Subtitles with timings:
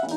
[0.00, 0.08] Hai,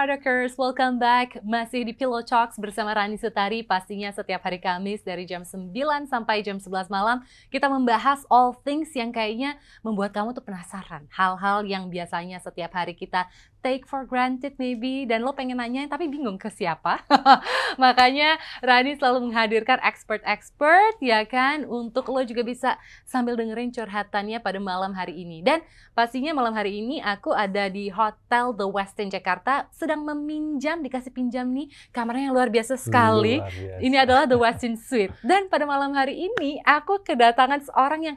[0.00, 0.56] Hardworkers.
[0.56, 1.44] Welcome back.
[1.44, 3.60] Masih di Pillow Talks bersama Rani Sutari.
[3.60, 5.76] Pastinya setiap hari Kamis dari jam 9
[6.08, 7.20] sampai jam 11 malam
[7.52, 11.04] kita membahas all things yang kayaknya membuat kamu tuh penasaran.
[11.12, 13.28] Hal-hal yang biasanya setiap hari kita
[13.60, 17.04] take for granted maybe dan lo pengen nanya tapi bingung ke siapa.
[17.82, 22.70] Makanya Rani selalu menghadirkan expert-expert ya kan untuk lo juga bisa
[23.04, 25.44] sambil dengerin curhatannya pada malam hari ini.
[25.44, 25.60] Dan
[25.92, 31.48] pastinya malam hari ini aku ada di Hotel The Westin Jakarta sedang meminjam dikasih pinjam
[31.52, 33.38] nih kamarnya yang luar biasa sekali.
[33.38, 33.84] Luar biasa.
[33.84, 35.12] Ini adalah The Westin Suite.
[35.20, 38.16] Dan pada malam hari ini aku kedatangan seorang yang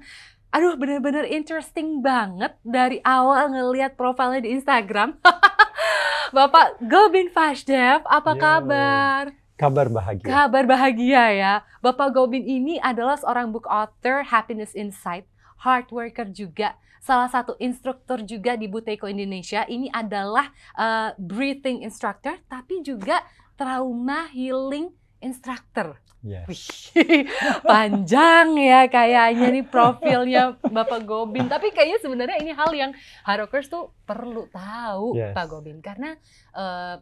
[0.54, 5.18] aduh bener-bener interesting banget dari awal ngelihat profilnya di Instagram.
[6.38, 8.42] Bapak Gobin Fashdev, apa Yo.
[8.42, 9.24] kabar?
[9.58, 10.26] Kabar bahagia.
[10.26, 11.54] Kabar bahagia ya.
[11.82, 15.26] Bapak Gobin ini adalah seorang book author, happiness insight,
[15.62, 16.78] hard worker juga.
[17.02, 19.66] Salah satu instruktur juga di Buteyko Indonesia.
[19.66, 23.22] Ini adalah uh, breathing instructor, tapi juga
[23.58, 24.90] trauma healing
[25.22, 26.02] instructor.
[26.24, 26.48] Yes.
[26.96, 27.28] Wih,
[27.72, 31.52] panjang ya kayaknya nih profilnya Bapak Gobin.
[31.52, 32.92] Tapi kayaknya sebenarnya ini hal yang
[33.28, 35.36] hard rockers tuh perlu tahu Yes.
[35.36, 36.16] Pak Gobin karena
[36.56, 36.96] eh,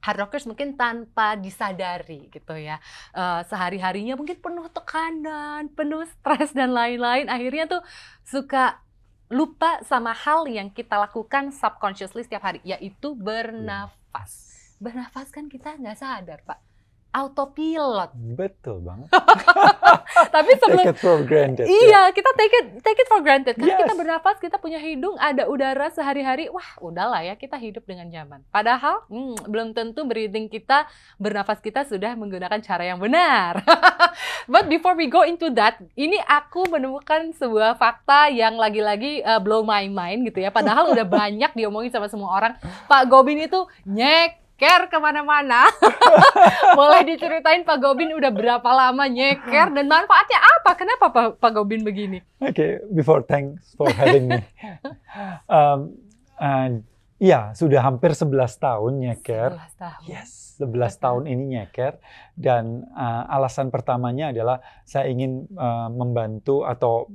[0.00, 2.80] hard rockers mungkin tanpa disadari gitu ya
[3.12, 7.28] Eh, sehari-harinya mungkin penuh tekanan, penuh stres dan lain-lain.
[7.28, 7.82] Akhirnya tuh
[8.24, 8.80] suka
[9.28, 14.48] lupa sama hal yang kita lakukan subconsciously setiap hari yaitu bernafas.
[14.80, 16.58] Bernafas kan kita nggak sadar Pak,
[17.18, 18.10] autopilot.
[18.14, 19.10] Betul banget.
[20.34, 21.66] Tapi sebelum Take it for granted.
[21.66, 21.74] ya.
[21.74, 23.54] Iya, kita take it take it for granted.
[23.58, 23.80] Karena Yes.
[23.84, 26.46] kita bernafas, kita punya hidung, ada udara sehari-hari.
[26.48, 28.40] Wah, udahlah ya, kita hidup dengan nyaman.
[28.48, 30.86] Padahal hmm, belum tentu breathing kita,
[31.18, 33.60] bernafas kita sudah menggunakan cara yang benar.
[34.52, 39.62] But before we go into that, ini aku menemukan sebuah fakta yang lagi-lagi uh, blow
[39.62, 40.50] my mind gitu ya.
[40.50, 42.52] Padahal udah banyak diomongin sama semua orang.
[42.86, 43.60] Pak Gobin itu
[44.58, 45.70] nyeker ke mana-mana.
[46.78, 50.70] Boleh diceritain Pak Gobin udah berapa lama nyeker dan manfaatnya apa?
[50.74, 52.18] Kenapa Pak, Pak Gobin begini?
[52.42, 54.42] Oke, before thanks for having me.
[55.46, 55.94] um,
[56.42, 56.82] uh,
[57.18, 58.30] Iya, sudah hampir 11
[58.62, 59.50] tahun nyeker.
[59.50, 60.02] 11 tahun.
[60.06, 61.98] Yes, 11 tahun ini nyeker
[62.38, 67.10] dan uh, alasan pertamanya adalah saya ingin uh, membantu atau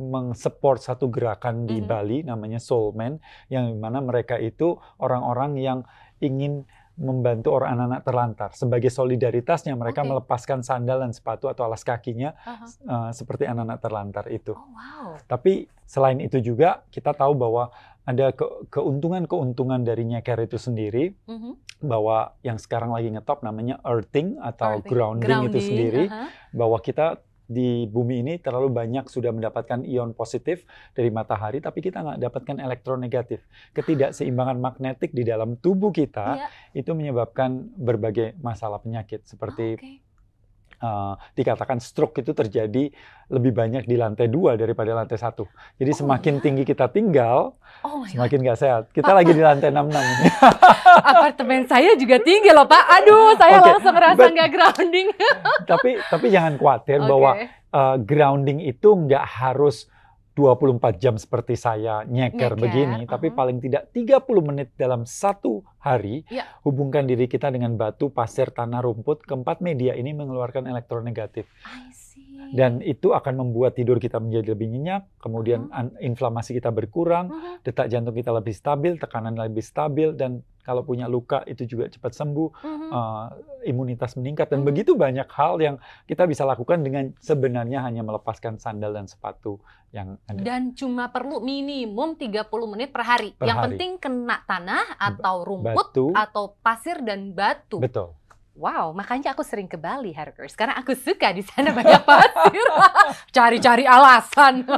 [0.00, 1.88] mengsupport satu gerakan di Mhm.
[1.88, 3.20] Bali namanya Soulman
[3.52, 5.84] yang mana mereka itu orang-orang yang
[6.24, 6.64] ingin
[6.94, 10.10] membantu orang anak-anak terlantar sebagai solidaritasnya mereka Oke.
[10.10, 12.66] melepaskan sandal dan sepatu atau alas kakinya Aha.
[12.84, 14.52] uh, seperti anak-anak terlantar itu.
[14.52, 15.16] Oh wow.
[15.24, 21.80] Tapi selain itu juga kita tahu bahwa ada ke- keuntungan-keuntungan dari nyeker itu sendiri Mhm.
[21.82, 24.90] bahwa yang sekarang lagi ngetop namanya earthing atau Earthing.
[24.90, 26.28] grounding, itu sendiri aha.
[26.50, 32.02] bahwa kita di bumi ini terlalu banyak sudah mendapatkan ion positif dari matahari tapi kita
[32.02, 33.42] nggak dapatkan elektron negatif
[33.72, 36.48] ketidakseimbangan magnetik di dalam tubuh kita Iya.
[36.74, 40.01] itu menyebabkan berbagai masalah penyakit seperti Oke.
[40.82, 42.90] Uh, dikatakan stroke itu terjadi
[43.30, 45.46] lebih banyak di lantai dua daripada lantai satu
[45.78, 46.42] jadi Oh, semakin iya?
[46.42, 48.12] tinggi kita tinggal Oh god.
[48.12, 50.26] semakin nggak sehat kita lagi di lantai 66 ini
[51.12, 52.84] Apartemen saya juga tinggi loh Pak.
[53.00, 55.08] Aduh, saya Oke, langsung ngerasa nggak grounding.
[55.70, 57.08] tapi tapi jangan khawatir Oke.
[57.08, 57.30] bahwa
[57.72, 59.88] uh, grounding itu nggak harus
[60.32, 63.38] 24 jam seperti saya Nyeker, nyeker, begini, tapi uh-huh.
[63.38, 66.48] paling tidak 30 menit dalam satu hari Iya.
[66.64, 69.26] hubungkan diri kita dengan batu, pasir, tanah, rumput.
[69.28, 72.01] Keempat media ini mengeluarkan elektron negatif I see.
[72.52, 77.52] Dan itu akan membuat tidur kita menjadi lebih nyenyak, kemudian an- inflamasi kita berkurang, Mhm.
[77.64, 82.14] detak jantung kita lebih stabil, tekanan lebih stabil dan kalau punya luka itu juga cepat
[82.14, 82.88] sembuh Mhm.
[82.88, 83.26] uh,
[83.64, 84.68] imunitas meningkat dan Mhm.
[84.68, 89.58] begitu banyak hal yang kita bisa lakukan dengan sebenarnya hanya melepaskan sandal dan sepatu
[89.90, 90.38] yang ada.
[90.38, 93.34] Dan cuma perlu minimum 30 menit per hari.
[93.34, 93.66] Per Yang hari.
[93.74, 97.82] penting kena tanah atau rumput Batu, atau pasir dan batu.
[97.82, 98.14] betul.
[98.52, 100.52] Wow, makanya aku sering ke Bali, Harkers.
[100.52, 102.68] Karena aku suka di sana banyak pasir.
[103.32, 104.68] Cari-cari alasan.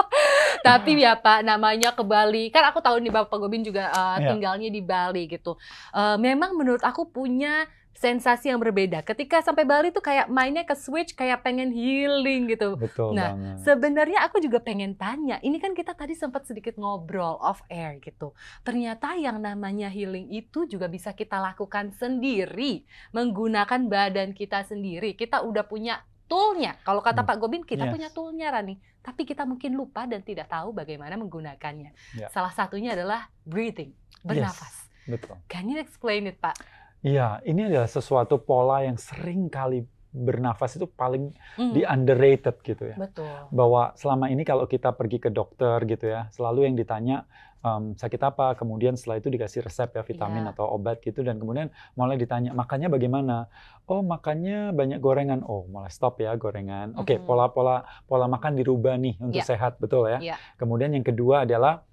[0.66, 2.50] Tapi ya Pak, namanya ke Bali.
[2.50, 5.54] Kan aku tahu nih Bapak Gobin juga uh, tinggalnya di Bali gitu.
[5.94, 9.02] Uh, memang menurut aku punya sensasi yang berbeda.
[9.02, 12.72] Ketika sampai Bali tuh kayak mainnya ke switch kayak pengen healing gitu.
[12.74, 13.56] Betul Nah, banget.
[13.60, 18.32] Sebenarnya aku juga pengen tanya, ini kan kita tadi sempat sedikit ngobrol off air gitu.
[18.62, 25.12] Ternyata yang namanya healing itu juga bisa kita lakukan sendiri, menggunakan badan kita sendiri.
[25.12, 26.78] Kita udah punya toolnya.
[26.80, 27.28] Kalau kata Hmm.
[27.28, 27.92] Pak Gobin, kita Yes.
[27.92, 28.78] punya toolnya Rani.
[29.02, 31.90] Tapi kita mungkin lupa dan tidak tahu bagaimana menggunakannya.
[32.16, 32.28] Ya.
[32.30, 34.88] Salah satunya adalah breathing, bernafas.
[35.04, 35.36] Betul.
[35.50, 36.54] Can you explain it, Pak?
[37.00, 42.92] Iya, ini adalah sesuatu pola yang sering kali bernafas itu paling Hmm, di underrated gitu
[42.92, 42.96] ya.
[42.98, 43.46] Betul.
[43.48, 47.24] Bahwa selama ini kalau kita pergi ke dokter gitu ya, selalu yang ditanya
[47.60, 50.56] em, sakit apa, kemudian setelah itu dikasih resep ya vitamin Iya.
[50.56, 53.52] atau obat gitu dan kemudian mulai ditanya makannya bagaimana?
[53.84, 55.44] Oh makannya banyak gorengan.
[55.44, 56.96] Oh mulai stop ya gorengan.
[56.96, 57.24] Oke Mhm.
[57.24, 59.46] pola-pola pola makan dirubah nih untuk Iya.
[59.46, 60.18] sehat betul ya.
[60.18, 60.36] Iya.
[60.56, 61.84] Kemudian yang kedua adalah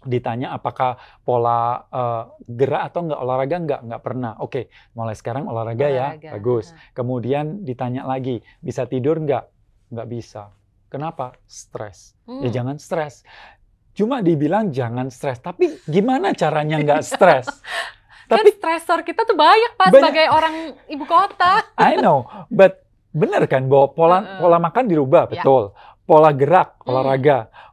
[0.00, 4.32] ditanya apakah pola eh, gerak atau enggak olahraga enggak enggak pernah.
[4.38, 4.60] Oke,
[4.92, 6.30] mulai sekarang olahraga, ya, Olahraga.
[6.32, 6.66] bagus.
[6.68, 6.92] Heeh.
[6.92, 9.50] Kemudian ditanya lagi, bisa tidur enggak?
[9.88, 10.42] Enggak bisa.
[10.86, 11.36] Kenapa?
[11.44, 12.16] Stres.
[12.24, 12.50] Ya Hmm.
[12.50, 13.22] jangan stres.
[13.90, 17.46] Cuma dibilang jangan stres, tapi gimana caranya nggak stres?
[18.30, 19.98] Kan tapi stresor kita tuh banyak Pak Banyak.
[20.00, 20.54] sebagai orang
[20.86, 21.66] ibu kota.
[21.76, 24.38] I know, but bener kan bahwa pola Heeh.
[24.38, 25.30] pola makan dirubah, Ya.
[25.36, 25.74] betul.
[26.00, 26.94] Pola gerak, Hmm.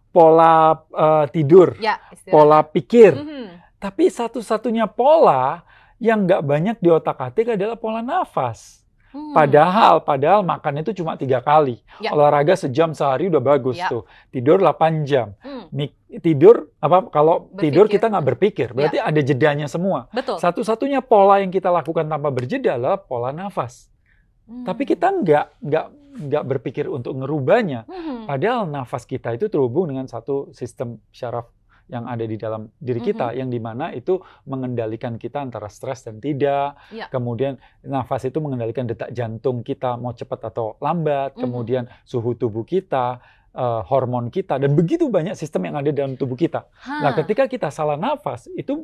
[0.09, 3.13] Pola eh, tidur, Ya, pola pikir.
[3.13, 3.45] Mhm.
[3.77, 5.61] Tapi satu-satunya pola
[5.97, 8.81] yang nggak banyak di otak-atik adalah pola nafas.
[9.07, 9.31] Hmm.
[9.31, 11.79] Padahal, padahal makan itu cuma tiga kali.
[11.97, 12.11] Ya.
[12.11, 13.87] Olahraga sejam sehari udah bagus Ya.
[13.87, 14.03] tuh.
[14.29, 15.31] Tidur 8 jam.
[15.39, 17.07] Hmm, Mik- Tidur apa?
[17.07, 17.99] Kalau tidur Berpikir.
[17.99, 20.07] kita nggak berpikir, berarti ada jedanya semua.
[20.09, 20.37] betul.
[20.37, 23.87] Satu-satunya pola yang kita lakukan tanpa berjeda adalah pola nafas.
[24.43, 24.63] Hmm.
[24.63, 25.85] Tapi kita nggak nggak
[26.17, 27.85] nggak berpikir untuk ngerubahnya.
[27.85, 28.25] Hmm.
[28.25, 31.47] Padahal nafas kita itu terhubung dengan satu sistem syaraf
[31.87, 33.39] yang ada di dalam diri kita, Mm-hmm.
[33.39, 36.75] yang di mana itu mengendalikan kita antara stres dan tidak.
[36.91, 37.07] Ya.
[37.07, 37.55] Kemudian
[37.87, 41.39] nafas itu mengendalikan detak jantung kita mau cepat atau lambat.
[41.39, 41.41] Mhm.
[41.47, 43.23] Kemudian suhu tubuh kita,
[43.55, 46.67] eh, hormon kita, dan begitu banyak sistem yang ada dalam tubuh kita.
[46.83, 47.23] Nah, Hah.
[47.23, 48.83] ketika kita salah nafas, itu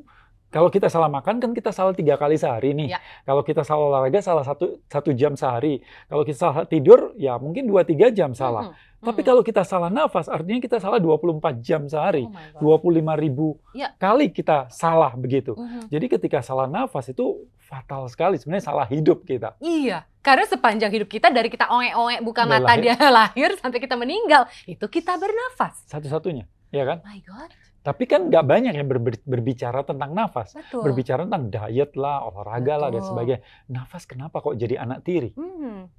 [0.54, 2.94] kalau kita salah makan kan kita salah tiga kali sehari nih.
[2.94, 3.00] Ya.
[3.26, 5.82] Kalau kita salah olahraga salah satu satu jam sehari.
[6.06, 8.70] Kalau kita salah tidur ya mungkin dua tiga jam salah.
[8.70, 9.02] Mhm.
[9.04, 9.28] Tapi Mhm.
[9.28, 12.24] kalau kita salah nafas artinya kita salah 24 jam sehari.
[12.24, 12.88] Oh my God.
[12.88, 13.92] 25 ribu Ya.
[13.98, 15.58] kali kita salah begitu.
[15.58, 15.92] Mhm.
[15.92, 18.38] Jadi ketika salah nafas itu fatal sekali.
[18.38, 19.60] Sebenarnya salah hidup kita.
[19.60, 22.84] Iya, karena sepanjang hidup kita dari kita oe-oe buka Udah mata lahir.
[22.86, 25.82] dia lahir sampai kita meninggal, itu kita bernafas.
[25.84, 27.02] Satu-satunya, ya kan?
[27.04, 27.50] My God,
[27.84, 30.56] Tapi kan nggak banyak yang ber- berbicara tentang nafas.
[30.56, 30.88] betul.
[30.88, 33.10] Berbicara tentang diet lah, olahraga lah, dan Betul.
[33.12, 33.42] sebagainya.
[33.68, 35.36] Nafas kenapa kok jadi anak tiri?
[35.36, 35.92] Hmm.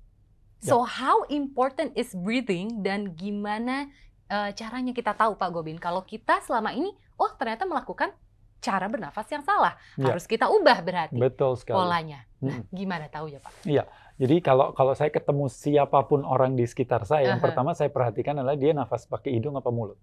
[0.65, 0.73] Ya.
[0.73, 3.93] So how important is breathing dan gimana
[4.33, 6.89] eh, caranya kita tahu Pak Gobin kalau kita selama ini
[7.21, 8.17] oh ternyata melakukan
[8.65, 9.77] cara bernafas yang salah.
[10.01, 10.09] Ya.
[10.09, 11.77] Harus kita ubah berarti Betul sekali.
[11.77, 12.25] polanya.
[12.41, 13.53] Nah, gimana tahu ya Pak?
[14.15, 17.45] Jadi kalau kalau saya ketemu siapa pun orang di sekitar saya, yang Aha.
[17.45, 20.01] pertama saya perhatikan adalah dia nafas pakai hidung apa mulut.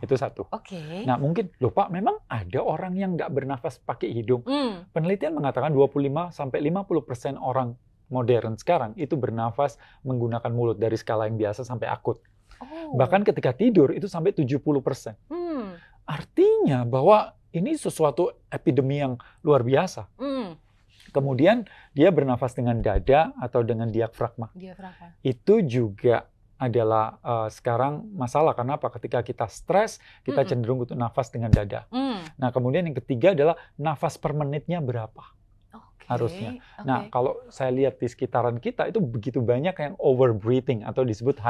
[0.00, 0.48] Itu satu.
[0.48, 1.04] oke.
[1.04, 4.40] Nah mungkin, loh Pak, memang ada orang yang nggak bernafas pakai hidung.
[4.48, 4.88] Hmm.
[4.90, 7.76] Penelitian mengatakan 25 sampai 50% orang
[8.10, 12.18] modern sekarang itu bernafas menggunakan mulut dari skala yang biasa sampai akut.
[12.60, 12.98] Oh.
[12.98, 15.16] Bahkan ketika tidur itu sampai 70%.
[15.30, 15.78] Hmm.
[16.04, 19.16] Artinya bahwa ini sesuatu epidemi yang
[19.46, 20.10] luar biasa.
[20.18, 20.58] Hmm.
[21.10, 24.50] Kemudian dia bernafas dengan dada atau dengan diafragma.
[24.54, 25.18] Diafragma.
[25.26, 26.30] Itu juga
[26.60, 28.52] adalah eh, sekarang masalah.
[28.52, 28.92] Kenapa?
[28.92, 30.50] Ketika kita stres, kita Mm-mm.
[30.52, 31.88] cenderung untuk nafas dengan dada.
[31.88, 32.20] Hmm.
[32.36, 35.24] Nah, kemudian yang ketiga adalah nafas per menitnya berapa.
[35.72, 36.04] Oke.
[36.04, 36.60] Harusnya.
[36.60, 36.84] oke.
[36.84, 41.40] Nah, kalau saya lihat di sekitaran kita itu begitu banyak yang over breathing atau disebut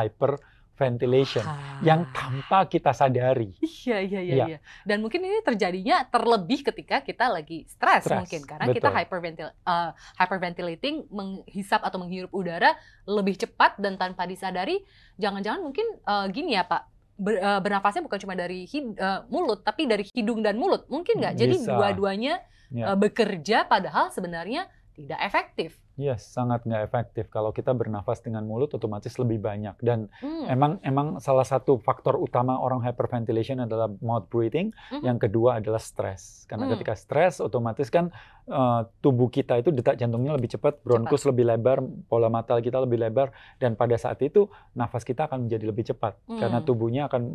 [0.80, 1.76] hyperventilation Ah.
[1.82, 3.52] yang tanpa kita sadari.
[3.60, 4.44] Iya, iya, iya, Iya.
[4.46, 4.58] iya.
[4.82, 8.96] Dan mungkin ini terjadinya terlebih ketika kita lagi stres mungkin karena kita betul.
[8.98, 12.72] hyperventil eh, hyperventilating menghisap atau menghirup udara
[13.04, 14.80] lebih cepat dan tanpa disadari
[15.16, 16.82] jangan-jangan mungkin eh, gini ya Pak
[17.16, 21.20] ber- eh, bernafasnya bukan cuma dari hid- eh, mulut tapi dari hidung dan mulut mungkin
[21.20, 22.92] nggak jadi dua-duanya Ya.
[22.92, 25.80] eh, bekerja padahal sebenarnya tidak efektif.
[26.00, 27.28] Yes, sangat nggak efektif.
[27.28, 29.76] Kalau kita bernafas dengan mulut, otomatis lebih banyak.
[29.84, 30.48] Dan Hmm.
[30.48, 34.72] emang emang salah satu faktor utama orang hyperventilation adalah mouth breathing.
[34.96, 35.04] Mhm.
[35.04, 36.48] Yang kedua adalah stres.
[36.48, 36.80] Karena Hmm.
[36.80, 38.08] ketika stres, otomatis kan
[38.50, 42.98] eh, tubuh kita itu detak jantungnya lebih cepat, bronkus lebih lebar, pola mata kita lebih
[42.98, 43.30] lebar,
[43.62, 46.18] dan pada saat itu nafas kita akan menjadi lebih cepat.
[46.26, 46.66] Karena Hmm.
[46.66, 47.30] tubuhnya akan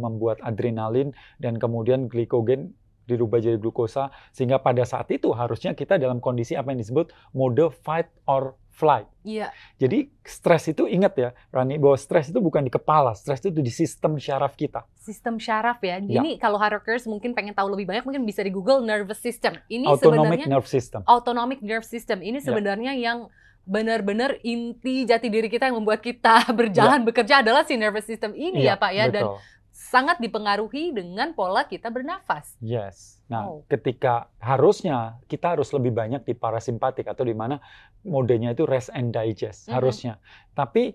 [0.00, 2.72] membuat adrenalin dan kemudian glikogen
[3.04, 7.68] dirubah jadi glukosa sehingga pada saat itu harusnya kita dalam kondisi apa yang disebut mode
[7.84, 9.06] fight or flight.
[9.22, 9.54] Iya.
[9.78, 13.70] Jadi stres itu ingat ya, Rani, bahwa stres itu bukan di kepala, stres itu di
[13.70, 14.82] sistem syaraf kita.
[14.98, 16.02] Sistem syaraf ya.
[16.02, 16.18] Ya.
[16.18, 19.54] Ini kalau hardworkers mungkin pengen tahu lebih banyak mungkin bisa di Google nervous system.
[19.70, 21.00] Ini Autonomic sebenarnya nerve system.
[21.06, 22.18] autonomic nerve system.
[22.18, 22.50] Ini Ya.
[22.50, 23.30] sebenarnya yang
[23.64, 28.60] benar-benar inti jati diri kita yang membuat kita berjalan bekerja adalah si nervous system ini
[28.60, 29.38] ya, Iya, Pak ya dan betul.
[29.74, 32.54] Sangat dipengaruhi dengan pola kita bernafas.
[32.62, 33.18] Yes.
[33.26, 33.66] Nah, Oh.
[33.66, 37.58] ketika harusnya kita harus lebih banyak di parasimpatik atau di mana
[38.06, 39.74] modenya itu rest and digest Mhm.
[39.74, 40.14] harusnya.
[40.54, 40.94] Tapi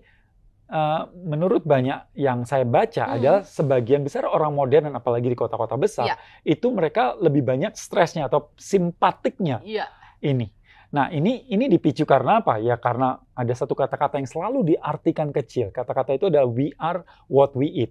[0.70, 3.14] eh, menurut banyak yang saya baca Mhm.
[3.18, 6.16] adalah sebagian besar orang modern apalagi di kota-kota besar Iya.
[6.46, 9.90] itu mereka lebih banyak stresnya atau simpatiknya Iya.
[10.22, 10.46] ini.
[10.94, 12.62] Nah, ini ini dipicu karena apa?
[12.62, 15.74] Ya karena ada satu kata-kata yang selalu diartikan kecil.
[15.74, 17.90] Kata-kata itu adalah we are what we eat.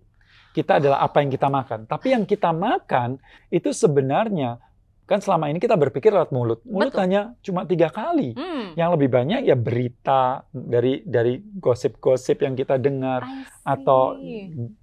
[0.49, 1.85] Kita adalah apa yang kita makan.
[1.85, 3.21] Tapi yang kita makan
[3.53, 4.57] itu sebenarnya
[5.09, 6.61] kan selama ini kita berpikir lewat mulut.
[6.69, 7.01] Mulut Betul.
[7.01, 8.37] hanya cuma tiga kali.
[8.37, 8.77] Hmm.
[8.77, 13.25] Yang lebih banyak ya berita dari dari gosip-gosip yang kita dengar
[13.65, 14.21] atau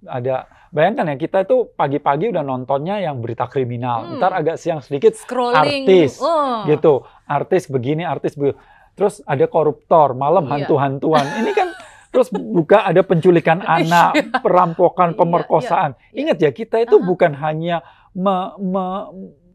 [0.03, 4.03] ada bayangkan ya kita itu pagi-pagi udah nontonnya yang berita kriminal.
[4.03, 4.19] Hmm.
[4.19, 6.67] Ntar agak siang sedikit scrolling artis, oh.
[6.67, 8.59] gitu artis begini artis begitu
[8.97, 10.65] terus ada koruptor malam Iya.
[10.65, 11.69] hantu-hantuan ini kan
[12.09, 16.19] terus buka ada penculikan anak perampokan Iya, pemerkosaan iya.
[16.21, 19.07] ingat ya kita itu bukan hanya me- me-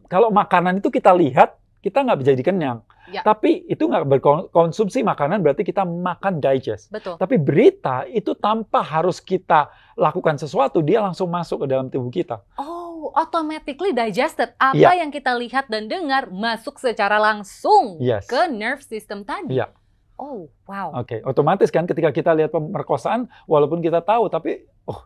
[0.06, 3.26] kalau makanan itu kita lihat kita nggak bisa jadi kenyang Iya.
[3.26, 7.18] tapi itu nggak berkonsumsi makanan berarti kita makan digest Betul.
[7.18, 12.38] tapi berita itu tanpa harus kita lakukan sesuatu dia langsung masuk ke dalam tubuh kita
[13.02, 14.54] Oh, automatically digested.
[14.54, 15.02] Apa Iya.
[15.02, 19.58] yang kita lihat dan dengar masuk secara langsung yes ke nerve system tadi.
[19.58, 19.66] Iya.
[20.22, 20.94] Oh, wow.
[20.96, 25.02] Oke, otomatis kan ketika kita lihat pemerkosaan, walaupun kita tahu, tapi oh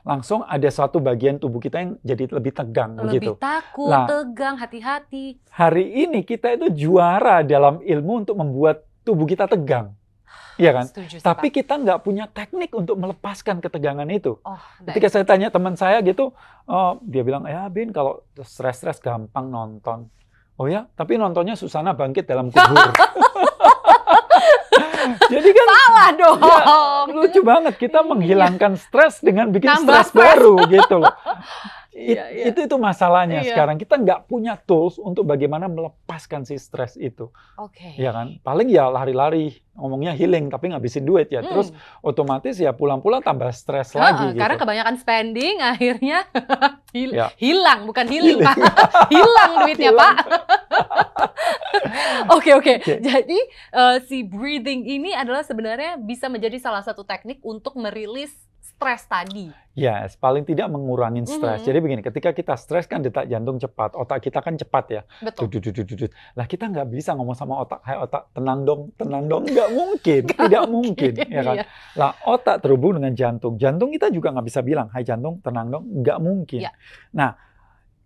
[0.00, 3.32] langsung ada suatu bagian tubuh kita yang jadi lebih tegang begitu.
[3.32, 4.04] Lebih takut, Nah.
[4.04, 5.40] tegang, hati-hati.
[5.50, 9.96] Hari ini kita itu juara dalam ilmu untuk membuat tubuh kita tegang,
[10.56, 10.84] iya kan?
[10.84, 11.54] Setuju Tapi Pak.
[11.54, 14.36] kita nggak punya teknik untuk melepaskan ketegangan itu.
[14.38, 16.32] oh, Ketika saya tanya teman saya gitu,
[16.64, 20.08] oh, dia bilang, ya Bin kalau stres-stres gampang nonton.
[20.56, 22.88] Oh ya, tapi nontonnya Susana bangkit dalam kubur.
[25.30, 26.38] Jadi kan salah dong.
[26.40, 26.58] Ya,
[27.10, 28.08] lucu banget kita Iya.
[28.08, 30.10] menghilangkan stres dengan bikin stres.
[30.12, 31.10] baru gitu loh.
[31.90, 32.44] It- Iya, iya.
[32.46, 33.50] Itu itu masalahnya Iya.
[33.50, 37.94] sekarang kita nggak punya tools untuk bagaimana melepaskan si stres itu, Oke.
[37.94, 38.38] ya kan?
[38.40, 41.50] Paling ya lari-lari, ngomongnya healing tapi ngabisin duit ya, Hmm.
[41.50, 44.38] terus otomatis ya pulang-pulang tambah stres lagi gitu.
[44.38, 46.30] Karena kebanyakan spending akhirnya
[46.90, 47.34] hil- Ya.
[47.34, 48.46] hilang, bukan healing, Healing.
[48.46, 48.56] Pak.
[49.12, 50.14] hilang duitnya, Hilang.
[50.14, 50.16] Pak.
[52.30, 52.74] Oke, oke.
[52.76, 52.94] Oke.
[53.00, 53.38] Jadi
[53.72, 58.30] eh, si breathing ini adalah sebenarnya bisa menjadi salah satu teknik untuk merilis
[58.80, 59.52] stres tadi.
[59.76, 61.60] Yes, paling tidak mengurangi stres.
[61.60, 61.66] Mhm.
[61.68, 65.02] Jadi begini, ketika kita stres kan detak jantung cepat, otak kita kan cepat ya.
[65.20, 65.52] Betul.
[66.32, 70.22] Lah kita nggak bisa ngomong sama otak, hai otak tenang dong, tenang dong, nggak mungkin,
[70.48, 71.56] tidak mungkin, ya kan?
[71.60, 71.64] Iya.
[72.00, 75.84] Lah otak terhubung dengan jantung, jantung kita juga nggak bisa bilang, hai jantung tenang dong,
[76.00, 76.60] nggak mungkin.
[76.64, 76.72] Iya.
[77.12, 77.36] Nah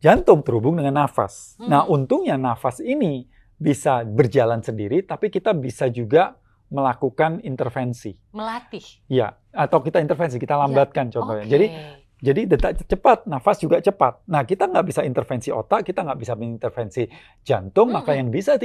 [0.02, 1.54] jantung terhubung dengan nafas.
[1.62, 1.70] Hmm.
[1.70, 6.34] Nah untungnya nafas ini bisa berjalan sendiri, tapi kita bisa juga
[6.74, 8.18] melakukan intervensi.
[8.34, 8.82] Melatih.
[9.06, 11.46] Ya, atau kita intervensi, kita lambatkan contohnya.
[11.46, 11.52] Oke.
[11.54, 11.66] Jadi
[12.24, 14.24] jadi detak cepat, nafas juga cepat.
[14.32, 17.04] Nah, kita nggak bisa intervensi otak, kita nggak bisa mengintervensi
[17.44, 18.20] jantung, maka Mm-mm.
[18.24, 18.56] yang bisa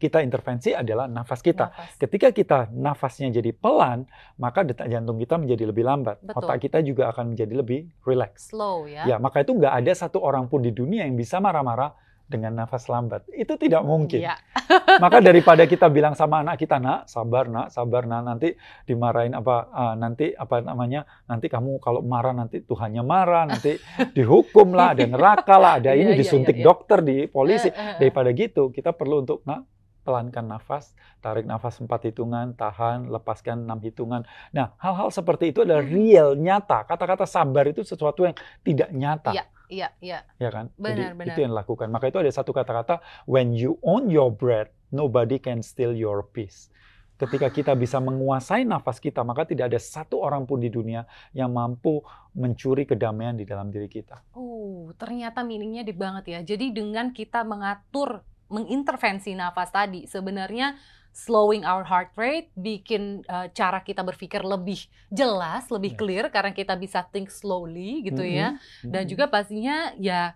[0.00, 1.68] kita intervensi adalah nafas kita.
[1.68, 2.00] Nafas.
[2.00, 4.08] Ketika kita nafasnya jadi pelan,
[4.40, 6.16] maka detak jantung kita menjadi lebih lambat.
[6.24, 6.48] Betul.
[6.48, 8.48] Otak kita juga akan menjadi lebih rileks.
[8.48, 9.04] slow ya.
[9.04, 11.92] Ya, maka itu nggak ada satu orang pun di dunia yang bisa marah-marah
[12.24, 13.28] dengan nafas lambat.
[13.30, 14.24] Itu tidak mungkin.
[14.24, 14.34] Iya.
[15.04, 18.56] Maka daripada kita bilang sama anak kita, nak, sabar, nak, sabar, nak, nanti
[18.88, 23.76] dimarahin apa, ah, nanti apa namanya, nanti kamu kalau marah nanti Tuhannya marah, nanti
[24.16, 26.66] dihukum lah, ada neraka lah, ada Iya, ini iya, disuntik iya, iya.
[26.66, 27.68] dokter di polisi.
[27.68, 27.96] Eh, eh.
[28.00, 29.68] Daripada gitu, kita perlu untuk nak
[30.04, 30.92] pelankan nafas,
[31.24, 34.22] tarik nafas empat hitungan, tahan, lepaskan enam hitungan.
[34.52, 35.96] Nah, hal-hal seperti itu adalah Hmm.
[35.96, 36.84] real, nyata.
[36.84, 39.32] Kata-kata sabar itu sesuatu yang tidak nyata.
[39.32, 40.22] Iya, iya, iya.
[40.38, 40.70] ya kan?
[40.78, 41.34] Benar, Jadi benar.
[41.34, 41.88] itu yang dilakukan.
[41.90, 46.70] Maka itu ada satu kata-kata, when you own your breath, nobody can steal your peace.
[47.14, 51.54] Ketika kita bisa menguasai nafas kita, maka tidak ada satu orang pun di dunia yang
[51.54, 52.02] mampu
[52.34, 54.34] mencuri kedamaian di dalam diri kita.
[54.34, 56.40] Oh, ternyata meaningnya deep banget ya.
[56.42, 60.74] Jadi dengan kita mengatur, mengintervensi nafas tadi, sebenarnya
[61.14, 64.82] slowing our heart rate, bikin uh, cara kita berpikir lebih
[65.14, 68.58] jelas, lebih clear, karena kita bisa think slowly gitu ya.
[68.82, 68.90] Mhm.
[68.90, 69.10] Dan Mhm.
[69.14, 70.34] juga pastinya ya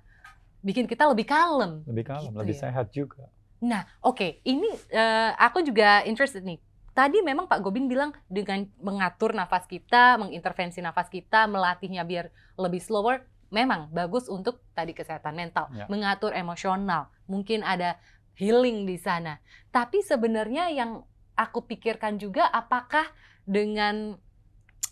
[0.62, 1.82] bikin kita lebih kalem.
[1.82, 2.62] lebih kalem, gitu lebih ya.
[2.70, 3.26] sehat juga.
[3.58, 6.62] Nah, oke, ini eh, aku juga interested nih.
[6.94, 12.82] Tadi memang Pak Gobin bilang dengan mengatur nafas kita, mengintervensi nafas kita, melatihnya biar lebih
[12.82, 13.22] slower,
[13.54, 15.86] memang bagus untuk tadi kesehatan mental, Ya.
[15.86, 17.98] mengatur emosional, mungkin ada
[18.38, 19.42] healing di sana.
[19.68, 21.02] Tapi sebenarnya yang
[21.34, 23.04] aku pikirkan juga apakah
[23.42, 24.14] dengan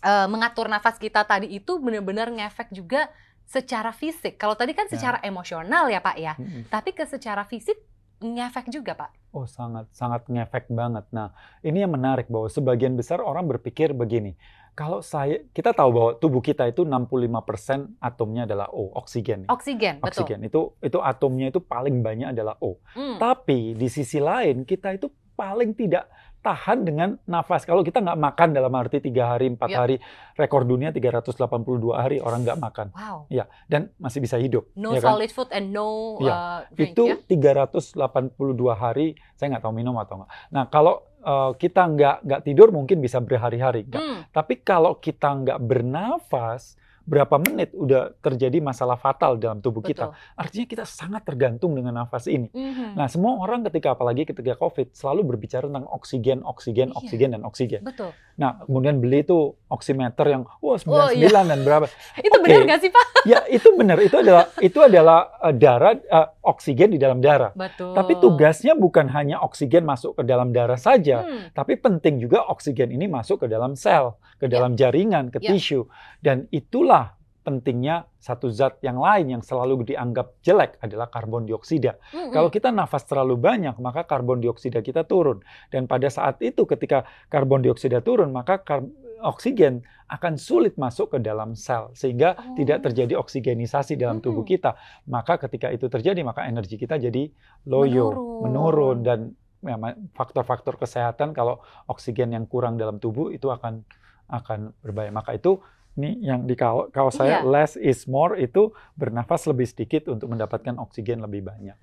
[0.03, 3.07] uh, mengatur nafas kita tadi itu benar-benar ngefek juga
[3.47, 4.35] secara fisik.
[4.35, 4.99] Kalau tadi kan Ya.
[4.99, 6.67] secara emosional ya Pak ya, Mm-mm.
[6.67, 7.79] tapi ke secara fisik
[8.19, 9.11] ngefek juga Pak.
[9.31, 11.07] Oh sangat sangat ngefek banget.
[11.15, 11.31] Nah
[11.63, 14.35] ini yang menarik bahwa sebagian besar orang berpikir begini.
[14.77, 19.43] Kalau saya kita tahu bahwa tubuh kita itu 65% atomnya adalah O, oksigen.
[19.43, 19.49] ya.
[19.49, 20.21] Oksigen, betul.
[20.21, 22.77] Oksigen itu itu atomnya itu paling banyak adalah O.
[22.93, 23.17] Hmm.
[23.17, 26.05] Tapi di sisi lain kita itu paling tidak
[26.39, 27.65] tahan dengan nafas.
[27.65, 29.77] Kalau kita nggak makan dalam arti tiga hari, empat Ya.
[29.81, 29.95] hari,
[30.33, 33.25] rekor dunia 382 hari orang nggak makan Wow.
[33.65, 34.69] dan masih bisa hidup.
[34.73, 35.17] No ya kan?
[35.17, 36.31] solid food and no Iya.
[36.31, 37.15] uh, drink itu ya.
[37.25, 38.37] 382
[38.73, 40.31] hari saya nggak tahu minum atau nggak.
[40.49, 43.83] Nah kalau eh, kita nggak nggak tidur mungkin bisa berhari-hari.
[43.83, 44.23] Hmm.
[44.31, 50.11] Tapi kalau kita nggak bernafas berapa menit udah terjadi masalah fatal dalam tubuh kita.
[50.11, 50.35] Betul.
[50.35, 52.51] Artinya kita sangat tergantung dengan nafas ini.
[52.51, 52.99] Mhm.
[52.99, 56.99] Nah semua orang ketika apalagi ketika COVID selalu berbicara tentang oksigen, oksigen, Iya.
[56.99, 57.81] oksigen dan oksigen.
[57.87, 58.11] Betul.
[58.35, 61.31] Nah kemudian beli itu oximeter yang wah 99 Oh, iya.
[61.47, 61.87] dan berapa.
[62.27, 62.43] Itu Oke.
[62.43, 63.05] benar nggak sih Pak?
[63.27, 67.51] ya itu benar itu adalah itu adalah eh, darah eh, oksigen di dalam darah.
[67.51, 67.91] Betul.
[67.91, 71.51] Tapi tugasnya bukan hanya oksigen masuk ke dalam darah saja, Hmm.
[71.51, 75.51] tapi penting juga oksigen ini masuk ke dalam sel, ke dalam jaringan, ke Ya.
[75.51, 75.85] tisu.
[76.23, 81.95] Dan itulah pentingnya satu zat yang lain yang selalu dianggap jelek adalah karbon dioksida.
[82.11, 82.35] Mm-mm.
[82.35, 85.39] Kalau kita nafas terlalu banyak, maka karbon dioksida kita turun.
[85.71, 88.83] Dan pada saat itu ketika karbon dioksida turun, maka kar-
[89.23, 92.55] oksigen akan sulit masuk ke dalam sel sehingga Oh.
[92.55, 94.53] tidak terjadi oksigenisasi dalam tubuh Mm-mm.
[94.55, 94.71] kita.
[95.05, 97.27] Maka ketika itu terjadi, maka energi kita jadi
[97.63, 98.39] loyo, Menurun.
[98.43, 99.19] menurun dan
[99.59, 99.75] ya,
[100.13, 103.83] faktor-faktor kesehatan kalau oksigen yang kurang dalam tubuh itu akan
[104.27, 105.11] akan berbahaya.
[105.11, 105.59] Maka itu
[105.95, 107.47] ini yang di kalau, kalau saya Iya.
[107.49, 111.73] less is more itu bernafas lebih sedikit untuk mendapatkan oksigen lebih banyak.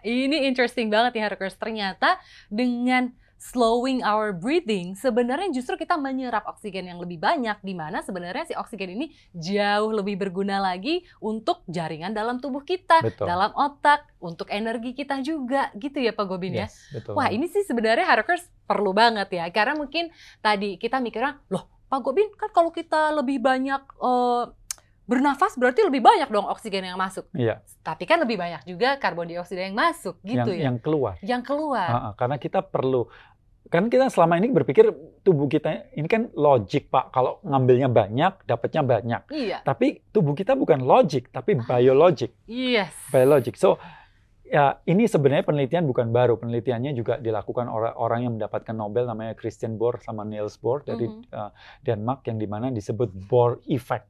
[0.00, 1.54] Ini interesting banget ya Harkers.
[1.54, 8.02] Ternyata dengan slowing our breathing, sebenarnya justru kita menyerap oksigen yang lebih banyak, di mana
[8.02, 13.30] sebenarnya si oksigen ini jauh lebih berguna lagi untuk jaringan dalam tubuh kita, Betul.
[13.30, 16.66] dalam otak, untuk energi kita juga, gitu ya Pak Gobin ya.
[16.66, 17.14] Yes, betul.
[17.14, 20.10] Wah ini sih sebenarnya Harkers perlu banget ya, karena mungkin
[20.42, 24.44] tadi kita mikirnya, loh Pak Gobin kan kalau kita lebih banyak eh,
[25.08, 27.24] bernafas berarti lebih banyak dong oksigen yang masuk.
[27.32, 30.64] Iya, Tapi kan lebih banyak juga karbon dioksida yang masuk gitu yang ya.
[30.68, 31.14] yang keluar.
[31.24, 31.88] Yang keluar.
[31.88, 33.08] Ah, ah, karena kita perlu
[33.68, 34.88] kan kita selama ini berpikir
[35.20, 39.22] tubuh kita ini kan logik Pak, kalau ngambilnya banyak, dapatnya banyak.
[39.28, 39.60] Iya.
[39.60, 42.32] Tapi tubuh kita bukan logik, tapi biologic.
[42.44, 42.92] Yes.
[43.08, 43.56] biologic.
[43.56, 43.76] So
[44.44, 46.40] ya ini sebenarnya penelitian bukan baru.
[46.40, 51.04] Penelitiannya juga dilakukan orang orang yang mendapatkan Nobel namanya Christian Bohr sama Niels Bohr dari
[51.04, 51.28] Mhm.
[51.28, 51.52] uh,
[51.84, 54.08] Denmark yang di mana disebut Bohr effect.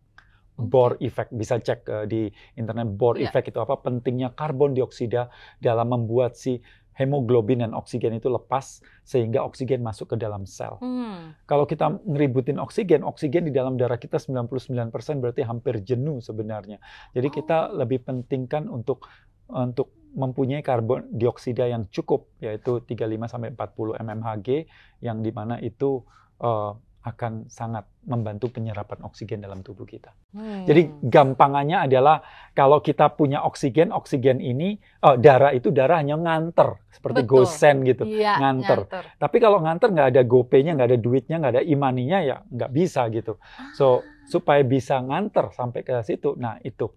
[0.58, 3.30] Bohr effect bisa cek uh, di internet Bohr Iya.
[3.30, 6.58] effect itu apa pentingnya karbon dioksida dalam membuat si
[6.92, 10.82] hemoglobin dan oksigen itu lepas sehingga oksigen masuk ke dalam sel.
[10.82, 11.30] Hmm.
[11.46, 14.90] Kalau kita ngeributin oksigen, oksigen di dalam darah kita 99%
[15.22, 16.82] berarti hampir jenuh sebenarnya.
[17.14, 17.78] Jadi kita Oh.
[17.78, 19.06] lebih pentingkan untuk
[19.46, 24.66] untuk mempunyai karbon dioksida yang cukup yaitu 35 sampai 40 mmHg
[24.98, 26.02] yang di mana itu
[26.38, 26.72] eh,
[27.08, 30.12] akan sangat membantu penyerapan oksigen dalam tubuh kita.
[30.36, 30.68] Hmm.
[30.68, 32.20] Jadi gampangannya adalah
[32.52, 37.32] kalau kita punya oksigen, oksigen ini eh, darah itu darah hanya nganter seperti Betul.
[37.44, 38.04] gosen gitu.
[38.04, 38.78] Iya, nganter.
[39.16, 43.08] Tapi kalau nganter nggak ada gopenya, nggak ada duitnya, nggak ada imaninya ya nggak bisa
[43.08, 43.40] gitu.
[43.72, 46.92] So supaya bisa nganter sampai ke situ, nah itu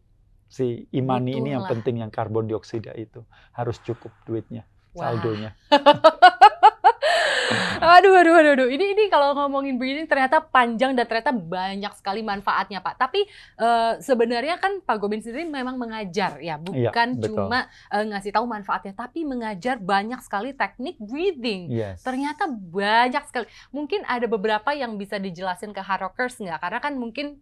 [0.51, 3.23] si imani ini yang penting yang karbon dioksida itu
[3.55, 5.55] harus cukup duitnya, saldonya.
[7.81, 8.67] Aduh, aduh, aduh, aduh.
[8.69, 12.95] Ini ini kalau ngomongin breathing ternyata panjang dan ternyata banyak sekali manfaatnya, Pak.
[12.97, 13.25] Tapi
[13.59, 17.27] eh, sebenarnya kan Pak Gobin sendiri memang mengajar ya, Iya, bukan betul.
[17.35, 21.71] cuma eh, ngasih tahu manfaatnya, tapi mengajar banyak sekali teknik breathing.
[21.71, 22.01] Yes.
[22.01, 23.45] Ternyata banyak sekali.
[23.73, 26.59] Mungkin ada beberapa yang bisa dijelasin ke Harokers nggak?
[26.61, 27.39] Karena kan mungkin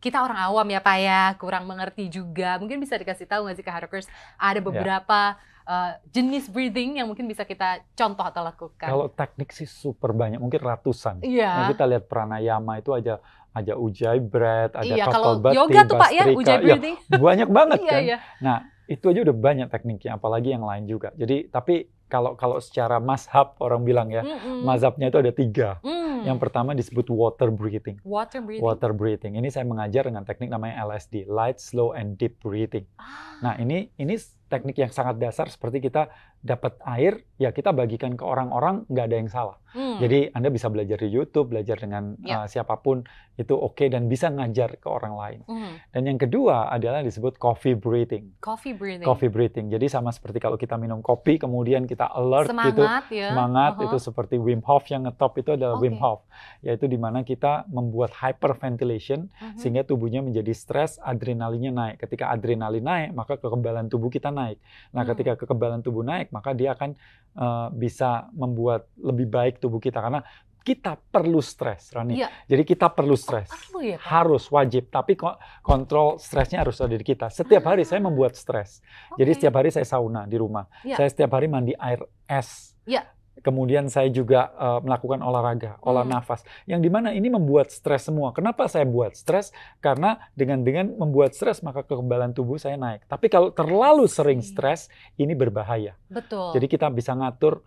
[0.00, 2.56] kita orang awam ya Pak ya, kurang mengerti juga.
[2.56, 4.08] Mungkin bisa dikasih tahu nggak sih ke Harokers?
[4.08, 4.12] Ya.
[4.40, 5.36] Ada beberapa
[5.70, 8.90] uh, jenis breathing yang mungkin bisa kita contoh atau lakukan.
[8.90, 11.22] Kalau teknik sih super banyak, mungkin ratusan.
[11.22, 11.50] Iya.
[11.54, 15.96] Nah, kita lihat pranayama itu aja aja ujjayi breath, ada Iya, kalau kapalbhati, yoga tuh
[15.96, 16.38] Pak ya, Bhastrika.
[16.38, 16.96] ujjayi Ya, breathing.
[17.26, 18.00] banyak banget Iya, kan.
[18.02, 18.16] iya.
[18.38, 18.56] Nah,
[18.86, 21.10] itu aja udah banyak tekniknya, apalagi yang lain juga.
[21.14, 21.74] Jadi, tapi
[22.06, 24.66] kalau kalau secara mazhab orang bilang ya, Mm-mm.
[24.66, 25.68] mazhabnya itu ada tiga.
[25.82, 26.26] Mm.
[26.26, 27.96] Yang pertama disebut water breathing.
[28.02, 28.62] water breathing.
[28.62, 29.32] Water breathing.
[29.34, 32.84] Ini saya mengajar dengan teknik namanya LSD, light, slow, and deep breathing.
[32.98, 34.14] Ah, Nah, ini ini
[34.50, 39.16] teknik yang sangat dasar seperti kita dapat air, ya kita bagikan ke orang-orang, nggak ada
[39.16, 39.56] yang salah.
[39.70, 40.02] Hmm.
[40.02, 42.42] Jadi Anda bisa belajar di YouTube, belajar dengan Ya.
[42.42, 45.40] uh, siapa pun itu oke dan bisa ngajar ke orang lain.
[45.46, 45.78] Hmm.
[45.88, 48.34] Dan yang kedua adalah disebut coffee breathing.
[48.40, 49.06] Coffee breathing.
[49.06, 49.68] Coffee breathing.
[49.68, 53.30] Jadi sama seperti kalau kita minum kopi, kemudian kita alert gitu, Semangat ya.
[53.30, 53.86] semangat Uh-huh.
[53.86, 56.02] itu seperti Wim Hof yang ngetop itu adalah Wim Oke.
[56.02, 56.20] Hof,
[56.60, 58.10] yaitu di mana kita membuat
[58.50, 59.56] hyperventilation Mhm.
[59.56, 61.96] sehingga tubuhnya menjadi stres, adrenalinnya naik.
[61.98, 64.58] Ketika adrenalin naik, maka kekebalan tubuh kita naik.
[64.90, 65.10] Nah, Hmm.
[65.14, 66.94] ketika kekebalan tubuh naik, maka dia akan
[67.36, 70.22] uh, bisa membuat lebih baik tubuh kita karena
[70.60, 72.20] kita perlu stres, Rani.
[72.20, 72.28] Iya.
[72.44, 73.48] Jadi kita perlu stres.
[73.48, 74.06] Perlu ya, Pak?
[74.12, 77.32] Harus wajib, tapi ko- kontrol stresnya harus ada di kita.
[77.32, 78.84] Setiap hari saya membuat stres.
[79.16, 79.36] Jadi Oke.
[79.40, 80.68] setiap hari saya sauna di rumah.
[80.84, 81.00] Iya.
[81.00, 82.76] Saya setiap hari mandi air es.
[82.84, 83.08] Iya.
[83.40, 86.20] Kemudian saya juga uh, melakukan olahraga, olah Hmm.
[86.20, 86.44] nafas.
[86.68, 88.36] Yang di mana ini membuat stres semua.
[88.36, 89.52] Kenapa saya buat stres?
[89.80, 93.08] Karena dengan dengan membuat stres maka kekebalan tubuh saya naik.
[93.08, 95.96] Tapi kalau terlalu sering stres, ini berbahaya.
[96.12, 96.52] Betul.
[96.56, 97.64] Jadi kita bisa ngatur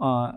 [0.00, 0.36] uh,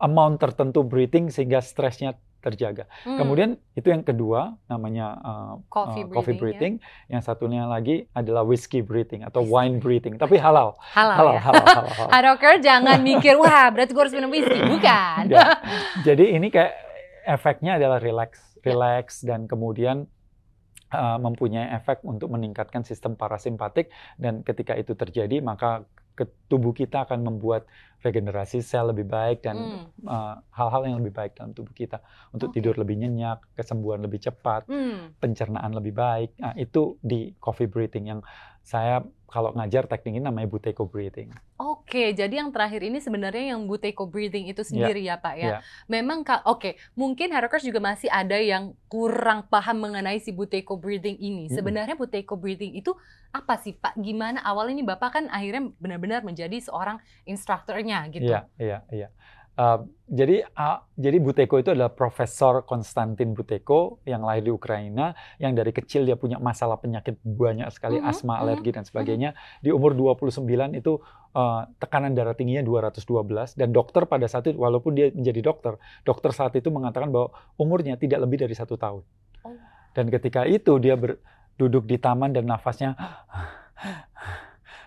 [0.00, 2.86] amount tertentu breathing sehingga stresnya terjaga.
[3.02, 3.18] Hmm.
[3.18, 7.10] Kemudian itu yang kedua namanya uh, Coffee uh, coffee breathing, breathing.
[7.10, 9.50] Yang satunya lagi adalah whiskey breathing atau Whiskey.
[9.50, 10.78] wine breathing, tapi halal.
[10.94, 11.42] halal, Halal, ya.
[11.42, 12.08] halal, halal, halal.
[12.14, 15.58] Haroker jangan mikir wah berarti gue harus minum whisky bukan Ya.
[16.06, 16.72] Jadi ini kayak
[17.26, 18.70] efeknya adalah relax, Ya.
[18.74, 20.06] relax dan kemudian
[20.90, 25.82] uh, mempunyai efek untuk meningkatkan sistem parasimpatik dan ketika itu terjadi maka
[26.48, 27.68] tubuh kita akan membuat
[28.00, 29.84] regenerasi sel lebih baik dan Hmm.
[30.06, 32.00] uh, hal-hal yang lebih baik dalam tubuh kita
[32.32, 32.62] untuk Oke.
[32.62, 35.12] tidur lebih nyenyak, kesembuhan lebih cepat, Hmm.
[35.18, 36.38] pencernaan lebih baik.
[36.38, 38.20] Nah, itu di coffee breathing yang
[38.62, 41.34] saya kalau ngajar teknik ini namanya Buteyko breathing.
[41.58, 45.46] Oke, jadi yang terakhir ini sebenarnya yang Buteyko breathing itu sendiri ya, Pak ya.
[45.46, 45.58] Ya.
[45.90, 51.50] Memang oke, mungkin Harokers juga masih ada yang kurang paham mengenai si Buteyko breathing ini.
[51.50, 51.56] Mm-mm.
[51.58, 52.94] Sebenarnya Buteyko breathing itu
[53.34, 53.98] apa sih, Pak?
[53.98, 58.30] Gimana awalnya ini Bapak kan akhirnya benar-benar menjadi seorang instrukturnya gitu.
[58.30, 59.08] Iya, iya, iya.
[59.56, 65.56] Uh, jadi uh, jadi Buteyko itu adalah Profesor Konstantin Buteyko yang lahir di Ukraina yang
[65.56, 69.32] dari kecil dia punya masalah penyakit banyak sekali Mhm, asma, mhm, alergi dan sebagainya.
[69.64, 71.00] Di umur 29 itu
[71.32, 76.36] uh, tekanan darah tingginya 212 dan dokter pada saat itu walaupun dia menjadi dokter, dokter
[76.36, 79.00] saat itu mengatakan bahwa umurnya tidak lebih dari satu tahun.
[79.40, 79.56] Oh.
[79.96, 81.16] Dan ketika itu dia ber-
[81.56, 82.92] duduk di taman dan nafasnya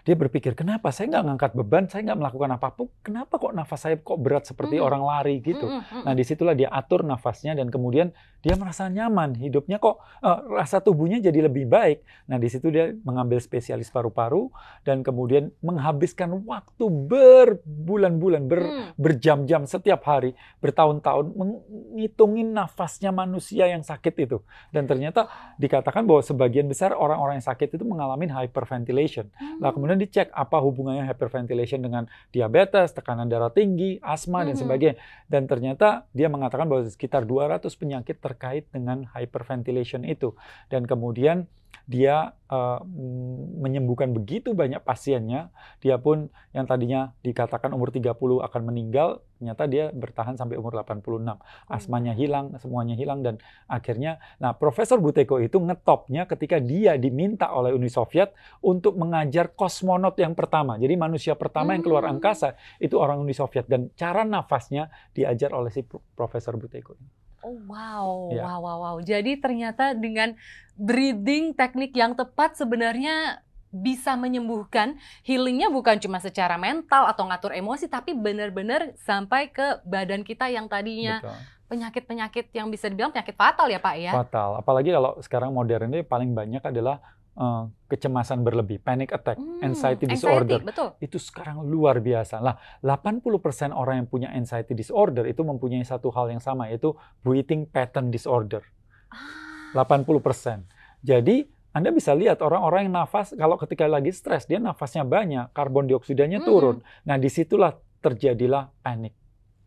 [0.08, 3.80] dia berpikir kenapa saya nggak ngangkat beban, saya nggak melakukan apa pun, kenapa kok nafas
[3.84, 4.88] saya kok berat seperti Mm-mm.
[4.88, 5.66] orang lari gitu.
[5.68, 6.04] Mm-mm, mm-mm.
[6.08, 10.80] Nah di situlah dia atur nafasnya dan kemudian dia merasa nyaman, hidupnya kok eh, rasa
[10.80, 12.06] tubuhnya jadi lebih baik.
[12.30, 14.54] Nah di situ dia mengambil spesialis paru-paru
[14.86, 18.94] dan kemudian menghabiskan waktu berbulan-bulan, ber, Hmm.
[19.02, 24.46] berjam-jam setiap hari, bertahun-tahun menghitungin nafasnya manusia yang sakit itu.
[24.70, 25.26] Dan ternyata
[25.58, 29.32] dikatakan bahwa sebagian besar orang-orang yang sakit itu mengalami hyperventilation.
[29.58, 34.62] Lah kemudian dicek apa hubungannya hyperventilation dengan diabetes, tekanan darah tinggi, asma dan Mhm.
[34.62, 34.96] sebagainya.
[35.26, 40.36] Dan ternyata dia mengatakan bahwa sekitar 200 penyakit terkait dengan hyperventilation itu.
[40.68, 41.48] Dan kemudian
[41.90, 45.50] dia mm, menyembuhkan begitu banyak pasiennya.
[45.82, 48.14] Dia pun yang tadinya dikatakan umur 30
[48.46, 51.42] akan meninggal, ternyata dia bertahan sampai umur 86.
[51.66, 57.74] Asmanya hilang, semuanya hilang dan akhirnya nah Profesor Buteyko itu ngetopnya ketika dia diminta oleh
[57.74, 60.78] Uni Soviet untuk mengajar kosmonot yang pertama.
[60.78, 62.22] Jadi manusia pertama yang keluar Hmm.
[62.22, 66.94] angkasa itu orang Uni Soviet dan cara nafasnya diajar oleh si Pro- Profesor Buteyko.
[67.40, 68.44] Oh wow, Ya.
[68.44, 68.96] wow, wow, wow.
[69.00, 70.36] Jadi ternyata dengan
[70.76, 77.86] breathing teknik yang tepat sebenarnya bisa menyembuhkan healingnya bukan cuma secara mental atau ngatur emosi,
[77.86, 81.22] tapi benar-benar sampai ke badan kita yang tadinya
[81.70, 84.12] penyakit-penyakit yang bisa dibilang penyakit fatal ya Pak ya.
[84.26, 84.58] Fatal.
[84.58, 86.98] Apalagi kalau sekarang modern ini paling banyak adalah
[87.40, 90.60] eh, kecemasan berlebih, panic attack, Hmm, anxiety anxiety, disorder.
[90.62, 90.90] betul.
[91.00, 92.38] Itu sekarang luar biasa.
[92.38, 96.92] Lah, 80% orang yang punya anxiety disorder itu mempunyai satu hal yang sama yaitu
[97.24, 98.62] breathing pattern disorder.
[99.10, 100.68] Ah, 80%.
[101.00, 105.86] Jadi Anda bisa lihat orang-orang yang nafas kalau ketika lagi stres dia nafasnya banyak, karbon
[105.86, 106.50] dioksidanya Mm-mm.
[106.50, 106.78] turun.
[107.06, 107.72] Nah, di situlah
[108.02, 109.14] terjadilah panik.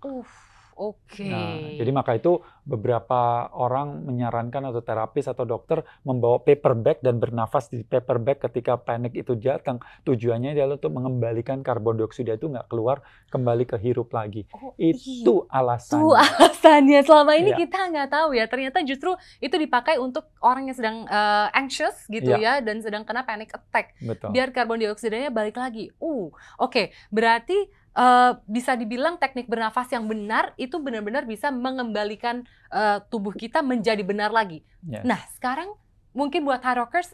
[0.03, 0.29] uff,
[0.75, 1.27] oke.
[1.27, 7.19] Nah, jadi maka itu beberapa orang menyarankan atau terapis atau dokter membawa paper bag dan
[7.19, 9.83] bernafas di paper bag ketika panik itu datang.
[10.03, 14.47] Tujuannya adalah untuk mengembalikan karbon dioksida itu nggak keluar, kembali ke hirup lagi.
[14.55, 16.15] Oh, Itu Itu alasannya.
[16.17, 17.59] alasannya selama ini Iya.
[17.67, 18.45] kita nggak tahu ya.
[18.47, 22.61] Ternyata justru itu dipakai untuk orang yang sedang eh, anxious gitu Iya.
[22.61, 23.99] ya dan sedang kena panic attack.
[23.99, 24.31] Betul.
[24.31, 25.91] Biar karbon dioksidanya balik lagi.
[25.99, 26.95] Uh, oke.
[27.11, 33.61] Berarti eh, bisa dibilang teknik bernafas yang benar itu benar-benar bisa mengembalikan eh, tubuh kita
[33.61, 34.65] menjadi benar lagi.
[34.85, 35.05] Yes.
[35.05, 35.73] Nah, sekarang
[36.17, 37.13] mungkin buat Harokers,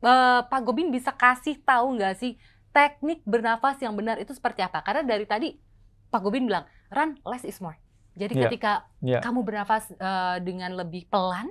[0.00, 2.36] eh, Pak Gobin bisa kasih tahu nggak sih
[2.74, 4.82] teknik bernafas yang benar itu seperti apa?
[4.82, 5.54] Karena dari tadi
[6.10, 7.78] Pak Gobin bilang, run less is more.
[8.14, 8.42] Jadi Yeah.
[8.46, 9.22] ketika Yeah.
[9.22, 11.50] kamu bernafas eh, dengan lebih pelan,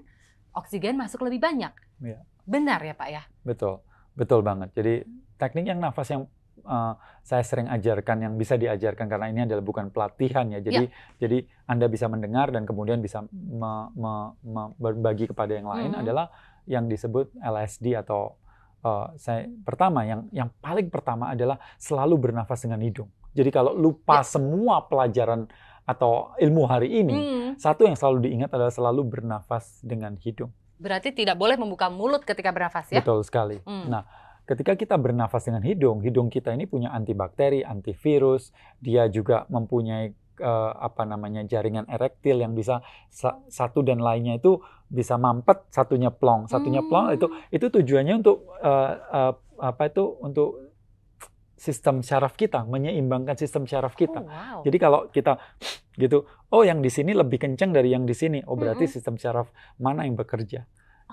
[0.55, 1.73] oksigen masuk lebih banyak.
[1.99, 2.23] Yeah.
[2.43, 3.23] Benar ya Pak ya?
[3.43, 3.79] Betul,
[4.15, 4.71] betul banget.
[4.75, 5.03] Jadi
[5.39, 6.27] teknik yang nafas yang
[6.63, 10.59] uh, saya sering ajarkan, yang bisa diajarkan karena ini adalah bukan pelatihan ya.
[10.59, 10.85] Jadi,
[11.17, 16.01] jadi Anda bisa mendengar dan kemudian bisa me- me- me- berbagi kepada yang lain Mhm.
[16.01, 16.27] adalah
[16.63, 18.35] yang disebut LSD atau
[18.81, 23.07] uh, saya pertama yang yang paling pertama adalah selalu bernafas dengan hidung.
[23.33, 25.47] Jadi kalau lupa semua pelajaran
[25.83, 30.51] atau ilmu hari ini, Hmm, satu yang selalu diingat adalah selalu bernafas dengan hidung.
[30.73, 32.99] berarti tidak boleh membuka mulut ketika bernafas ya?
[32.99, 33.63] Betul sekali.
[33.63, 33.87] Hmm.
[33.87, 34.03] Nah,
[34.43, 40.71] ketika kita bernafas dengan hidung, hidung kita ini punya antibakteri, antivirus, dia juga mempunyai eh,
[40.77, 42.81] apa namanya jaringan erektil yang bisa
[43.13, 47.55] sa- satu dan lainnya itu bisa mampet, satunya plong, satunya plong itu Hmm.
[47.55, 50.73] itu tujuannya untuk eh, eh, apa itu untuk
[51.53, 54.19] sistem syaraf kita, menyeimbangkan sistem syaraf kita.
[54.19, 54.59] Oh, wow.
[54.67, 55.39] Jadi kalau kita
[55.95, 58.95] gitu, oh yang di sini lebih kencang dari yang di sini, oh berarti Mm-mm.
[58.99, 59.47] sistem syaraf
[59.79, 60.67] mana yang bekerja.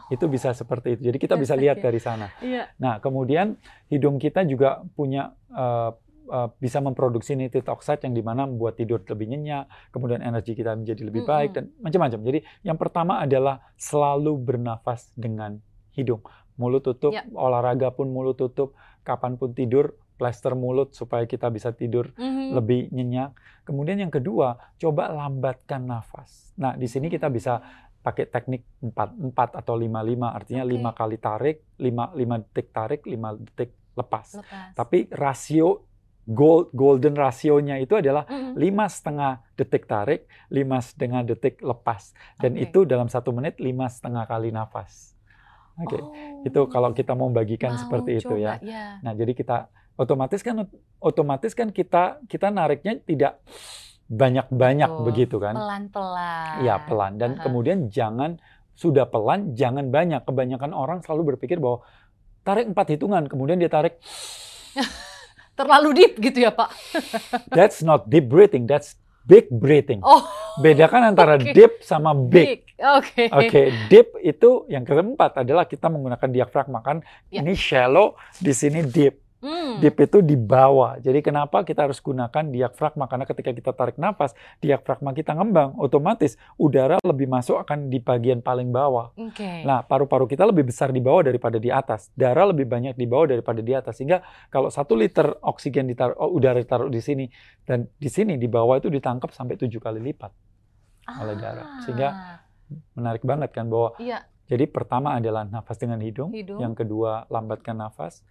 [0.08, 1.12] Itu Oh, bisa seperti itu.
[1.12, 2.32] Jadi kita bisa lihat dari sana.
[2.40, 2.72] Iya.
[2.78, 5.90] Nah, kemudian hidung kita juga punya eh,
[6.26, 10.72] eh, bisa memproduksi nitric oxide yang di mana membuat tidur lebih nyenyak, kemudian energi kita
[10.72, 12.20] menjadi lebih baik dan macam-macam.
[12.22, 15.58] Jadi yang pertama adalah selalu bernafas dengan
[15.92, 16.22] hidung,
[16.54, 17.26] mulut tutup, Ya.
[17.34, 22.52] olahraga pun mulut tutup, kapan pun tidur plester mulut supaya kita bisa tidur Mhm.
[22.52, 23.32] lebih nyenyak.
[23.64, 26.52] Kemudian yang kedua, coba lambatkan nafas.
[26.60, 27.64] Nah, di sini kita bisa
[28.00, 30.72] pakai teknik 4, 4 atau 5-5, artinya Oke.
[30.76, 34.26] 5 kali tarik, 5, 5 detik tarik, 5 detik lepas.
[34.40, 34.72] Lepas.
[34.72, 35.84] Tapi rasio
[36.24, 42.14] gold, golden rasionya itu adalah lima setengah detik tarik, lima setengah detik lepas.
[42.38, 42.70] Dan Oke.
[42.70, 45.16] itu dalam satu menit lima setengah kali nafas.
[45.80, 46.12] Oke, Oh.
[46.44, 48.60] itu kalau kita mau bagikan Mau seperti itu ya.
[48.60, 48.86] coba, ya.
[49.00, 49.56] Nah, jadi kita
[49.96, 50.68] otomatis kan
[51.00, 53.40] otomatis kan kita kita nariknya tidak
[54.10, 55.54] banyak-banyak begitu kan?
[55.54, 56.66] Pelan-pelan.
[56.66, 57.42] Iya, pelan dan Aha.
[57.46, 58.42] kemudian jangan
[58.74, 60.26] sudah pelan, jangan banyak.
[60.26, 61.86] Kebanyakan orang selalu berpikir bahwa
[62.42, 64.02] tarik empat hitungan, kemudian dia tarik.
[65.58, 66.74] Terlalu deep gitu ya Pak?
[67.56, 68.96] That's not deep breathing, that's
[69.28, 70.00] big breathing.
[70.00, 70.24] Oh,
[70.58, 71.52] Bedakan antara oke.
[71.52, 72.64] deep sama big.
[72.80, 73.28] Oke.
[73.28, 77.04] Oke, deep itu yang keempat adalah kita menggunakan diafragma kan.
[77.28, 77.44] Ya.
[77.44, 79.19] Ini shallow, di sini deep.
[79.40, 79.80] Hmm.
[79.80, 80.96] Deep itu di bawah.
[80.96, 83.08] Jadi kenapa kita harus gunakan diafragma?
[83.08, 88.38] Karena ketika kita tarik nafas, diafragma kita ngembang, otomatis udara lebih masuk akan di bagian
[88.38, 89.16] paling bawah.
[89.16, 89.64] Oke.
[89.64, 92.12] Nah, paru-paru kita lebih besar di bawah daripada di atas.
[92.12, 93.96] Darah lebih banyak di bawah daripada di atas.
[93.96, 97.24] Sehingga kalau satu liter oksigen ditaruh, oh, udara ditaruh di sini
[97.64, 100.30] dan di sini di bawah itu ditangkap sampai tujuh kali lipat.
[101.10, 101.82] oleh darah.
[101.82, 102.38] Sehingga Ah,
[102.94, 106.62] Menarik banget kan bahwa Iya, jadi pertama adalah nafas dengan hidung, hidung.
[106.62, 108.22] yang kedua lambatkan nafas,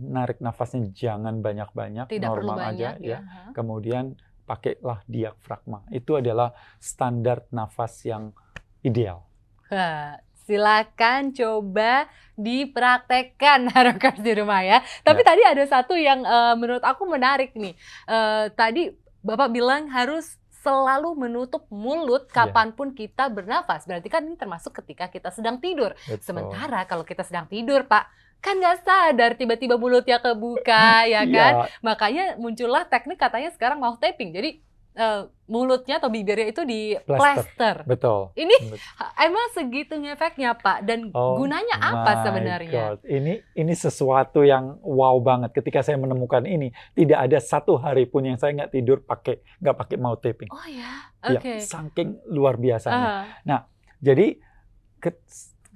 [0.00, 3.18] narik nafasnya jangan banyak-banyak, tidak perlu normal banyak aja ya.
[3.24, 3.52] ya.
[3.52, 5.82] Kemudian pakailah diafragma.
[5.90, 8.30] Itu adalah standar nafas yang
[8.80, 9.26] ideal.
[9.68, 12.06] Wah, silakan coba
[12.38, 14.78] dipraktekkan Harokers di rumah ya.
[15.02, 17.74] Tapi tadi ada satu yang eh, menurut aku menarik nih.
[18.06, 18.94] Eh, tadi
[19.26, 22.46] Bapak bilang harus selalu menutup mulut Iya.
[22.46, 23.86] kapan pun kita bernafas.
[23.86, 25.94] Berarti kan ini termasuk ketika kita sedang tidur.
[26.06, 26.22] Betul.
[26.22, 28.06] Sementara kalau kita sedang tidur, Pak,
[28.38, 31.52] kan nggak sadar tiba-tiba mulutnya kebuka, ya kan?
[31.62, 34.30] Iya, Makanya muncullah teknik katanya sekarang mouth tapping.
[34.30, 34.62] Jadi
[34.94, 37.44] eh, mulutnya atau bibirnya itu di Plaster.
[37.44, 37.76] plaster.
[37.84, 38.32] betul.
[38.32, 38.80] Ini Bet-
[39.20, 42.96] emang segitu ngefeknya Pak dan Oh gunanya apa sebenarnya?
[42.96, 42.98] God.
[43.04, 45.52] Ini ini sesuatu yang wow banget.
[45.52, 49.76] Ketika saya menemukan ini, tidak ada satu hari pun yang saya nggak tidur pakai nggak
[49.76, 50.48] pakai mouth tapping.
[50.48, 51.60] Oh ya, Ya, oke.
[51.60, 53.28] saking luar biasanya.
[53.44, 53.62] Ah,
[53.98, 54.40] Jadi
[54.96, 55.20] ke-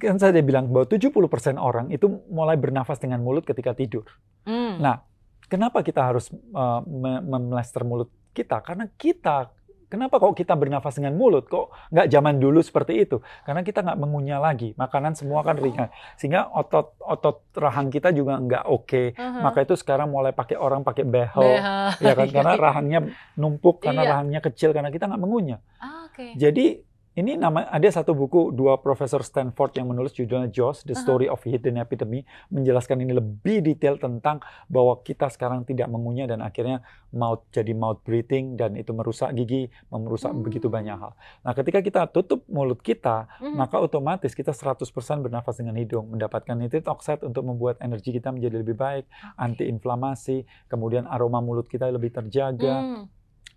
[0.01, 4.09] kan saya bilang bahwa 70% orang itu mulai bernafas dengan mulut ketika tidur.
[4.43, 4.81] hmm.
[4.81, 5.05] Nah,
[5.45, 8.59] kenapa kita harus uh, me- memlester mulut kita?
[8.59, 9.53] Karena kita
[9.91, 11.51] Kenapa kok kita bernafas dengan mulut?
[11.51, 13.19] Kok nggak zaman dulu seperti itu?
[13.43, 14.71] Karena kita nggak mengunyah lagi.
[14.79, 15.91] Makanan semua kan ringan.
[16.15, 19.19] Sehingga otot otot rahang kita juga nggak oke.
[19.19, 19.43] Aha.
[19.43, 21.43] Maka itu sekarang mulai pakai orang pakai behel.
[21.43, 21.91] Beha.
[21.99, 22.31] Ya kan?
[22.31, 22.99] Karena rahangnya
[23.35, 24.11] numpuk, karena Iya.
[24.15, 25.59] rahangnya kecil, karena kita nggak mengunyah.
[25.83, 26.39] Ah, Oke.
[26.39, 30.95] Jadi ini nama ada satu buku dua profesor Stanford yang menulis judulnya Jaws: The.
[30.95, 34.39] Story of Hidden Epidemic menjelaskan ini lebih detail tentang
[34.71, 36.79] bahwa kita sekarang tidak mengunyah dan akhirnya
[37.11, 40.39] mouth jadi mouth breathing dan itu merusak gigi, merusak Hmm.
[40.39, 41.11] begitu banyak hal.
[41.43, 43.59] Nah, ketika kita tutup mulut kita, Hmm.
[43.59, 48.63] maka otomatis kita 100% bernafas dengan hidung, mendapatkan nitric oxide untuk membuat energi kita menjadi
[48.63, 49.03] lebih baik,
[49.35, 53.05] antiinflamasi, kemudian aroma mulut kita lebih terjaga Hmm.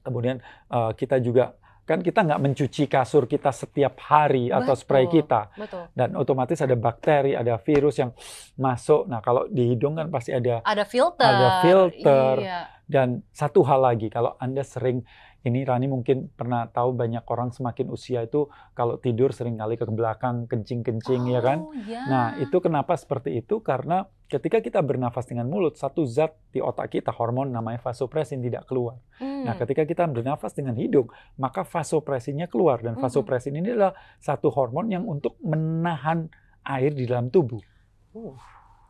[0.05, 0.37] kemudian
[0.69, 5.92] uh, kita juga kan kita nggak mencuci kasur kita setiap hari atau spray kita Betul.
[5.92, 8.11] dan otomatis ada bakteri, ada virus yang
[8.57, 9.05] masuk.
[9.05, 11.29] Nah, kalau di hidung kan pasti ada Ada filter.
[11.29, 12.35] Ada filter.
[12.40, 12.61] Iya.
[12.85, 15.09] dan satu hal lagi kalau Anda sering
[15.44, 19.85] ini Rani mungkin pernah tahu banyak orang semakin usia itu kalau tidur sering kali ke
[19.88, 21.68] belakang kencing-kencing ya kan.
[21.68, 22.01] Oh, iya.
[22.09, 23.61] Nah, itu kenapa seperti itu?
[23.61, 28.66] Karena ketika kita bernafas dengan mulut, satu zat di otak kita, hormon namanya vasopresin tidak
[28.66, 28.99] keluar.
[29.23, 29.47] Hmm.
[29.47, 31.07] Nah, ketika kita bernafas dengan hidung,
[31.38, 32.83] maka vasopresinnya keluar.
[32.83, 33.03] Dan Mhm.
[33.07, 36.27] vasopresin ini adalah satu hormon yang untuk menahan
[36.66, 37.62] air di dalam tubuh.
[38.11, 38.35] Uh.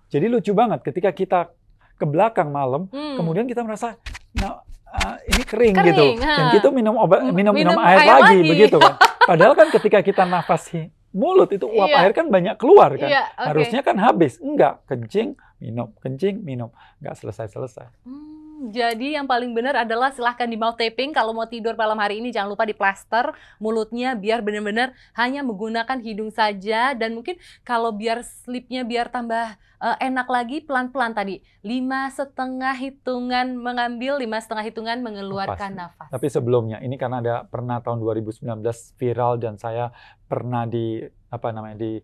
[0.09, 1.40] Jadi lucu banget ketika kita
[1.94, 3.20] ke belakang malam, Hmm.
[3.20, 4.00] kemudian kita merasa,
[4.33, 6.07] nah, ah, ini kering, Kering, gitu.
[6.24, 6.33] ha.
[6.38, 8.50] Dan kita minum obat, minum, minum minum air, air lagi, lagi.
[8.50, 8.94] begitu kan.
[9.30, 10.70] Padahal kan ketika kita nafas
[11.14, 11.98] mulut itu uap Iya.
[12.03, 13.07] air kan banyak keluar kan.
[13.09, 13.46] Iya, oke.
[13.55, 14.42] Harusnya kan habis.
[14.42, 16.68] Enggak, kencing, minum, kencing, minum.
[16.98, 17.87] Enggak selesai-selesai.
[18.03, 21.12] Hmm, jadi yang paling benar adalah silahkan di mouth taping.
[21.12, 26.00] Kalau mau tidur malam hari ini jangan lupa di plaster mulutnya biar benar-benar hanya menggunakan
[26.00, 26.96] hidung saja.
[26.96, 31.44] Dan mungkin kalau biar sleepnya biar tambah eh, enak lagi pelan-pelan tadi.
[31.61, 36.09] Lima setengah hitungan mengambil lima setengah hitungan mengeluarkan nafas.
[36.09, 38.62] Tapi sebelumnya, ini karena ada pernah tahun 2019
[38.96, 39.90] viral dan saya
[40.24, 41.98] pernah di apa namanya di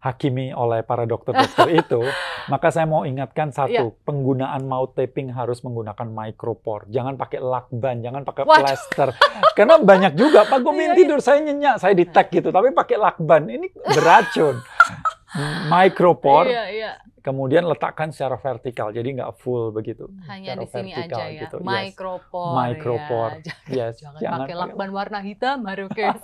[0.00, 2.00] hakimi oleh para dokter-dokter itu,
[2.48, 4.02] maka saya mau ingatkan satu, Iya.
[4.02, 6.88] penggunaan mouth taping harus menggunakan micropore.
[6.88, 8.60] Jangan pakai lakban, jangan pakai Waduh.
[8.64, 9.08] plaster.
[9.52, 10.98] Karena banyak juga, Pak gue Iya, ingin iya.
[10.98, 13.44] tidur, saya nyenyak, saya di tag gitu, tapi pakai lakban.
[13.46, 14.56] Ini beracun.
[15.72, 16.92] micropore, Iya, iya.
[17.20, 20.10] kemudian letakkan secara vertikal, jadi nggak full begitu.
[20.24, 21.40] Hanya Secara di sini vertikal aja ya.
[21.40, 21.66] gitu, yes.
[21.66, 22.54] Micropore.
[22.56, 23.34] Micropore.
[23.40, 23.54] Ya.
[23.80, 26.18] Yes, Jangan, pakai lakban warna hitam, Harukes.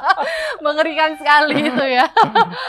[0.64, 2.06] Mengerikan sekali itu ya.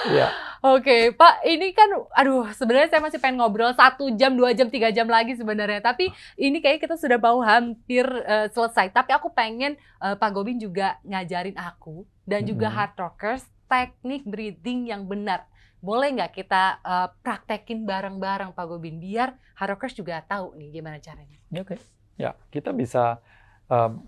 [0.07, 0.27] Iya.
[0.59, 4.89] Oke, Pak, ini kan, aduh, sebenarnya saya masih pengen ngobrol satu jam, dua jam, tiga
[4.89, 5.79] jam lagi sebenarnya.
[5.79, 8.89] Tapi ini kayaknya kita sudah mau hampir eh, selesai.
[8.89, 12.75] Tapi aku pengen eh, Pak Gobin juga ngajarin aku dan juga Mhm.
[12.75, 15.45] hard rockers teknik breathing yang benar.
[15.79, 20.97] Boleh nggak kita eh, praktekin bareng-bareng Pak Gobin biar hard rockers juga tahu nih gimana
[20.97, 21.37] caranya.
[21.47, 21.75] Ya, Oke,
[22.17, 23.21] ya kita bisa
[23.67, 24.03] um,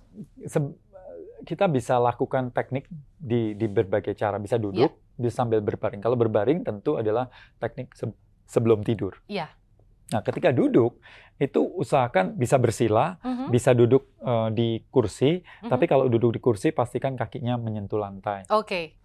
[1.45, 4.35] kita bisa lakukan teknik di di berbagai cara.
[4.37, 6.03] Bisa duduk, bisa sambil berbaring.
[6.03, 8.11] Kalau berbaring tentu adalah teknik se-
[8.43, 9.15] sebelum tidur.
[9.25, 9.47] Iya.
[10.09, 10.97] Nah, ketika duduk
[11.37, 15.39] itu usahakan bisa bersila, Mhm, bisa duduk uh, di kursi.
[15.39, 15.69] mhm.
[15.69, 18.49] Tapi kalau duduk di kursi pastikan kakinya menyentuh lantai.
[18.51, 18.98] Oke,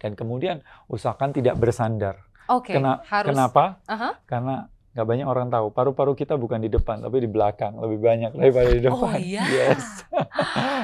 [0.00, 2.24] Dan kemudian usahakan tidak bersandar.
[2.48, 3.30] oke, Kena- harus.
[3.30, 3.78] Kenapa?
[3.86, 4.16] Aha.
[4.24, 8.34] Karena nggak banyak orang tahu paru-paru kita bukan di depan tapi di belakang lebih banyak
[8.34, 9.16] daripada di Oh, depan.
[9.22, 9.42] iya?
[9.62, 10.02] Yes.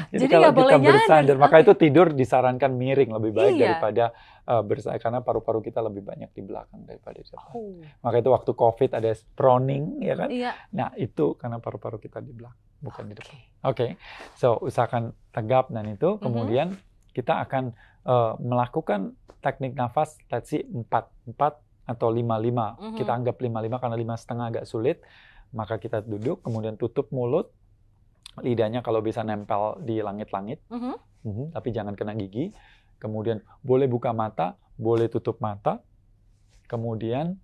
[0.07, 0.95] Jadi, Jadi kalau kita nyadar.
[0.95, 1.65] bersandar, maka Oke.
[1.67, 3.65] itu tidur disarankan miring lebih baik Iya.
[3.67, 4.05] daripada
[4.47, 7.51] uh, bersandar karena paru-paru kita lebih banyak di belakang daripada di depan.
[7.51, 10.29] Oh, Maka itu waktu COVID ada proning ya kan?
[10.31, 10.53] Iya.
[10.71, 13.37] Nah, itu karena paru-paru kita di belakang bukan di depan.
[13.65, 13.67] Oke.
[13.67, 13.87] Oke.
[14.35, 16.23] So, usahakan tegap dan itu Mhm.
[16.23, 16.69] kemudian
[17.11, 17.75] kita akan
[18.07, 21.37] uh, melakukan teknik nafas let's see 4 4
[21.87, 22.75] atau 5 5.
[22.79, 22.97] Mhm.
[22.99, 24.99] Kita anggap 5 5 karena lima setengah agak sulit.
[25.55, 27.55] Maka kita duduk kemudian tutup mulut.
[28.43, 30.95] Lidahnya kalau bisa nempel di langit-langit, Mhm.
[31.25, 32.53] Mhm, tapi jangan kena gigi.
[33.01, 35.81] Kemudian boleh buka mata, boleh tutup mata.
[36.69, 37.41] Kemudian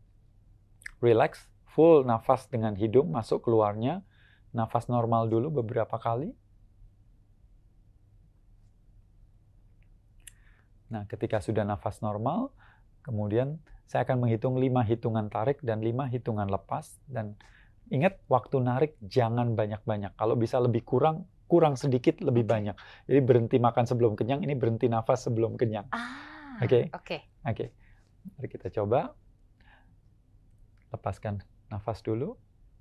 [1.00, 4.04] relax, full nafas dengan hidung masuk keluarnya.
[4.52, 6.36] Nafas normal dulu beberapa kali.
[10.92, 12.52] Nah, ketika sudah nafas normal,
[13.00, 13.56] kemudian
[13.88, 17.00] saya akan menghitung lima hitungan tarik dan lima hitungan lepas.
[17.08, 17.32] Dan
[17.88, 20.12] ingat, waktu narik jangan banyak-banyak.
[20.20, 22.76] Kalau bisa lebih kurang, kurang sedikit lebih banyak.
[23.08, 25.88] Jadi berhenti makan sebelum kenyang, ini berhenti nafas sebelum kenyang.
[25.96, 26.92] Ah, Oke.
[26.92, 27.18] oke.
[27.42, 27.74] Oke,
[28.38, 29.10] mari kita coba.
[30.92, 31.40] Lepaskan
[31.72, 32.36] nafas dulu,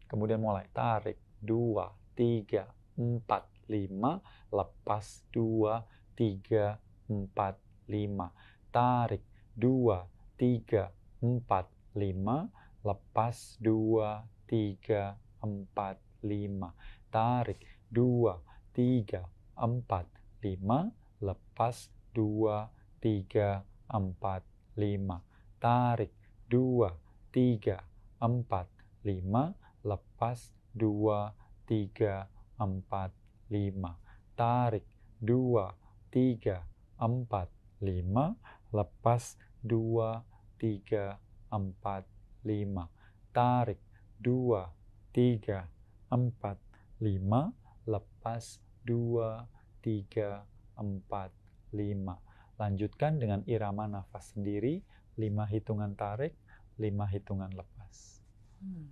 [0.05, 1.17] kemudian mulai tarik.
[1.41, 4.21] Dua, tiga, empat, lima.
[4.53, 5.81] Lepas dua,
[6.13, 6.77] tiga,
[7.09, 8.29] empat, lima.
[8.71, 9.23] Tarik.
[9.51, 10.07] Dua,
[10.39, 10.89] tiga,
[11.21, 12.47] empat, lima.
[12.81, 15.13] Lepas dua, tiga,
[15.43, 16.73] empat, lima.
[17.11, 17.61] Tarik.
[17.91, 18.39] Dua,
[18.73, 20.07] tiga, empat,
[20.41, 20.89] lima.
[21.21, 24.41] Lepas dua, tiga, empat,
[24.79, 25.21] lima.
[25.61, 26.13] Tarik.
[26.49, 26.89] Dua,
[27.29, 27.77] tiga,
[28.17, 28.67] empat,
[29.05, 29.53] lima.
[29.85, 30.57] Lepas.
[30.71, 31.35] Dua,
[31.67, 33.11] tiga, empat,
[33.51, 33.91] lima.
[34.39, 34.87] Tarik.
[35.19, 35.69] Dua,
[36.07, 36.63] tiga,
[36.95, 38.37] empat, lima.
[38.71, 39.35] Lepas.
[39.61, 40.21] Dua,
[40.57, 41.21] tiga,
[41.53, 42.05] empat,
[42.45, 42.89] lima.
[43.29, 43.77] Tarik.
[44.17, 44.65] Dua,
[45.13, 45.69] tiga,
[46.09, 46.57] empat,
[47.01, 47.53] lima.
[47.85, 48.57] Lepas.
[48.81, 49.45] Dua,
[49.85, 50.41] tiga,
[50.77, 51.29] empat,
[51.73, 52.17] lima.
[52.57, 54.81] Lanjutkan dengan irama nafas sendiri,
[55.17, 56.37] lima hitungan tarik,
[56.77, 58.21] lima hitungan lepas.
[58.61, 58.89] Hmm.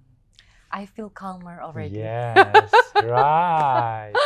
[0.69, 1.97] I feel calmer already.
[1.97, 2.69] Yes,
[3.01, 4.13] right.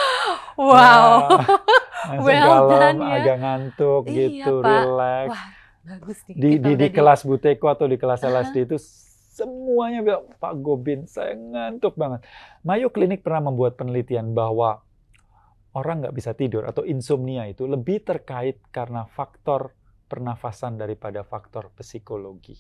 [0.54, 1.42] Wow.
[1.42, 1.63] Ya.
[2.06, 3.14] Langsung well kalem, done ya.
[3.16, 4.70] agak ngantuk Iya, gitu, Pak.
[4.70, 5.28] relax.
[5.30, 5.46] Wah,
[5.86, 6.36] bagus nih.
[6.36, 8.20] Di, di, di kelas Buteko atau di kelas.
[8.22, 8.78] LSD itu
[9.30, 12.22] semuanya bilang, Pak Gobin, saya ngantuk banget.
[12.62, 14.84] Mayo Clinic pernah membuat penelitian bahwa
[15.72, 19.74] orang nggak bisa tidur atau insomnia itu lebih terkait karena faktor
[20.06, 22.54] pernafasan daripada faktor psikologi.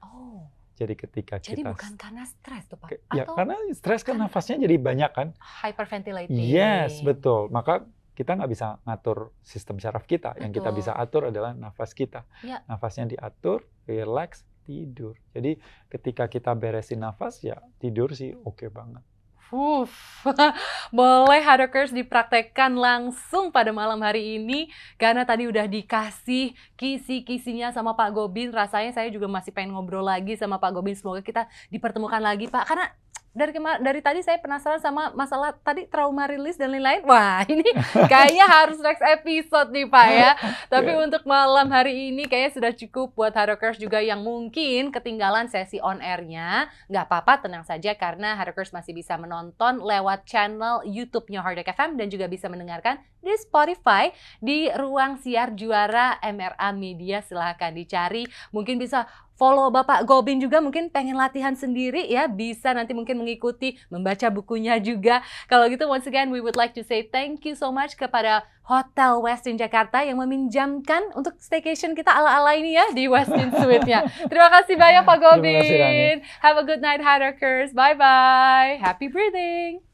[0.00, 2.88] Oh, Jadi ketika jadi kita bukan karena stres tuh Pak?
[2.88, 5.28] Ke- Ya, Atau karena stres kan- nafasnya jadi banyak kan.
[5.36, 6.38] hyperventilating?
[6.38, 7.50] Yes, betul.
[7.50, 7.82] Maka
[8.18, 10.34] kita nggak bisa ngatur sistem syaraf kita.
[10.42, 10.78] Yang kita Betul.
[10.82, 12.26] bisa atur adalah nafas kita.
[12.42, 12.66] Ya.
[12.66, 15.14] Nafasnya diatur, relax, tidur.
[15.30, 19.06] Jadi ketika kita beresin nafas, ya tidur sih oke banget.
[19.48, 20.20] Uff,
[20.92, 24.68] boleh Hadokers dipraktekkan langsung pada malam hari ini
[25.00, 28.52] karena tadi udah dikasih kisi-kisinya sama Pak Gobin.
[28.52, 30.92] Rasanya saya juga masih pengen ngobrol lagi sama Pak Gobin.
[30.92, 32.68] Semoga kita dipertemukan lagi Pak.
[32.68, 32.92] Karena
[33.38, 37.06] dari dari tadi saya penasaran sama masalah tadi trauma rilis dan lain-lain.
[37.06, 37.64] Wah ini
[38.10, 40.30] kayaknya harus next episode nih Pak ya.
[40.66, 41.04] Tapi Ya.
[41.04, 46.02] untuk malam hari ini kayaknya sudah cukup buat Hadokers juga yang mungkin ketinggalan sesi on
[46.02, 52.00] air-nya nggak apa-apa tenang saja karena Hardworkers masih bisa menonton lewat channel YouTube-nya Hardwork FM
[52.00, 54.08] dan juga bisa mendengarkan di Spotify
[54.40, 59.04] di ruang siar juara MRA Media silahkan dicari mungkin bisa
[59.38, 64.76] follow Bapak Gobin juga mungkin pengen latihan sendiri ya bisa nanti mungkin mengikuti membaca bukunya
[64.82, 68.42] juga kalau gitu once again we would like to say thank you so much kepada
[68.68, 74.04] Hotel Westin Jakarta yang meminjamkan untuk staycation kita ala-ala ini ya di Westin Suite-nya.
[74.28, 75.40] Terima kasih banyak Pak Terima kasih.
[75.40, 76.16] Gobin.
[76.44, 77.72] Have a good night, Hackers.
[77.72, 78.76] Bye-bye.
[78.76, 79.87] Happy breathing.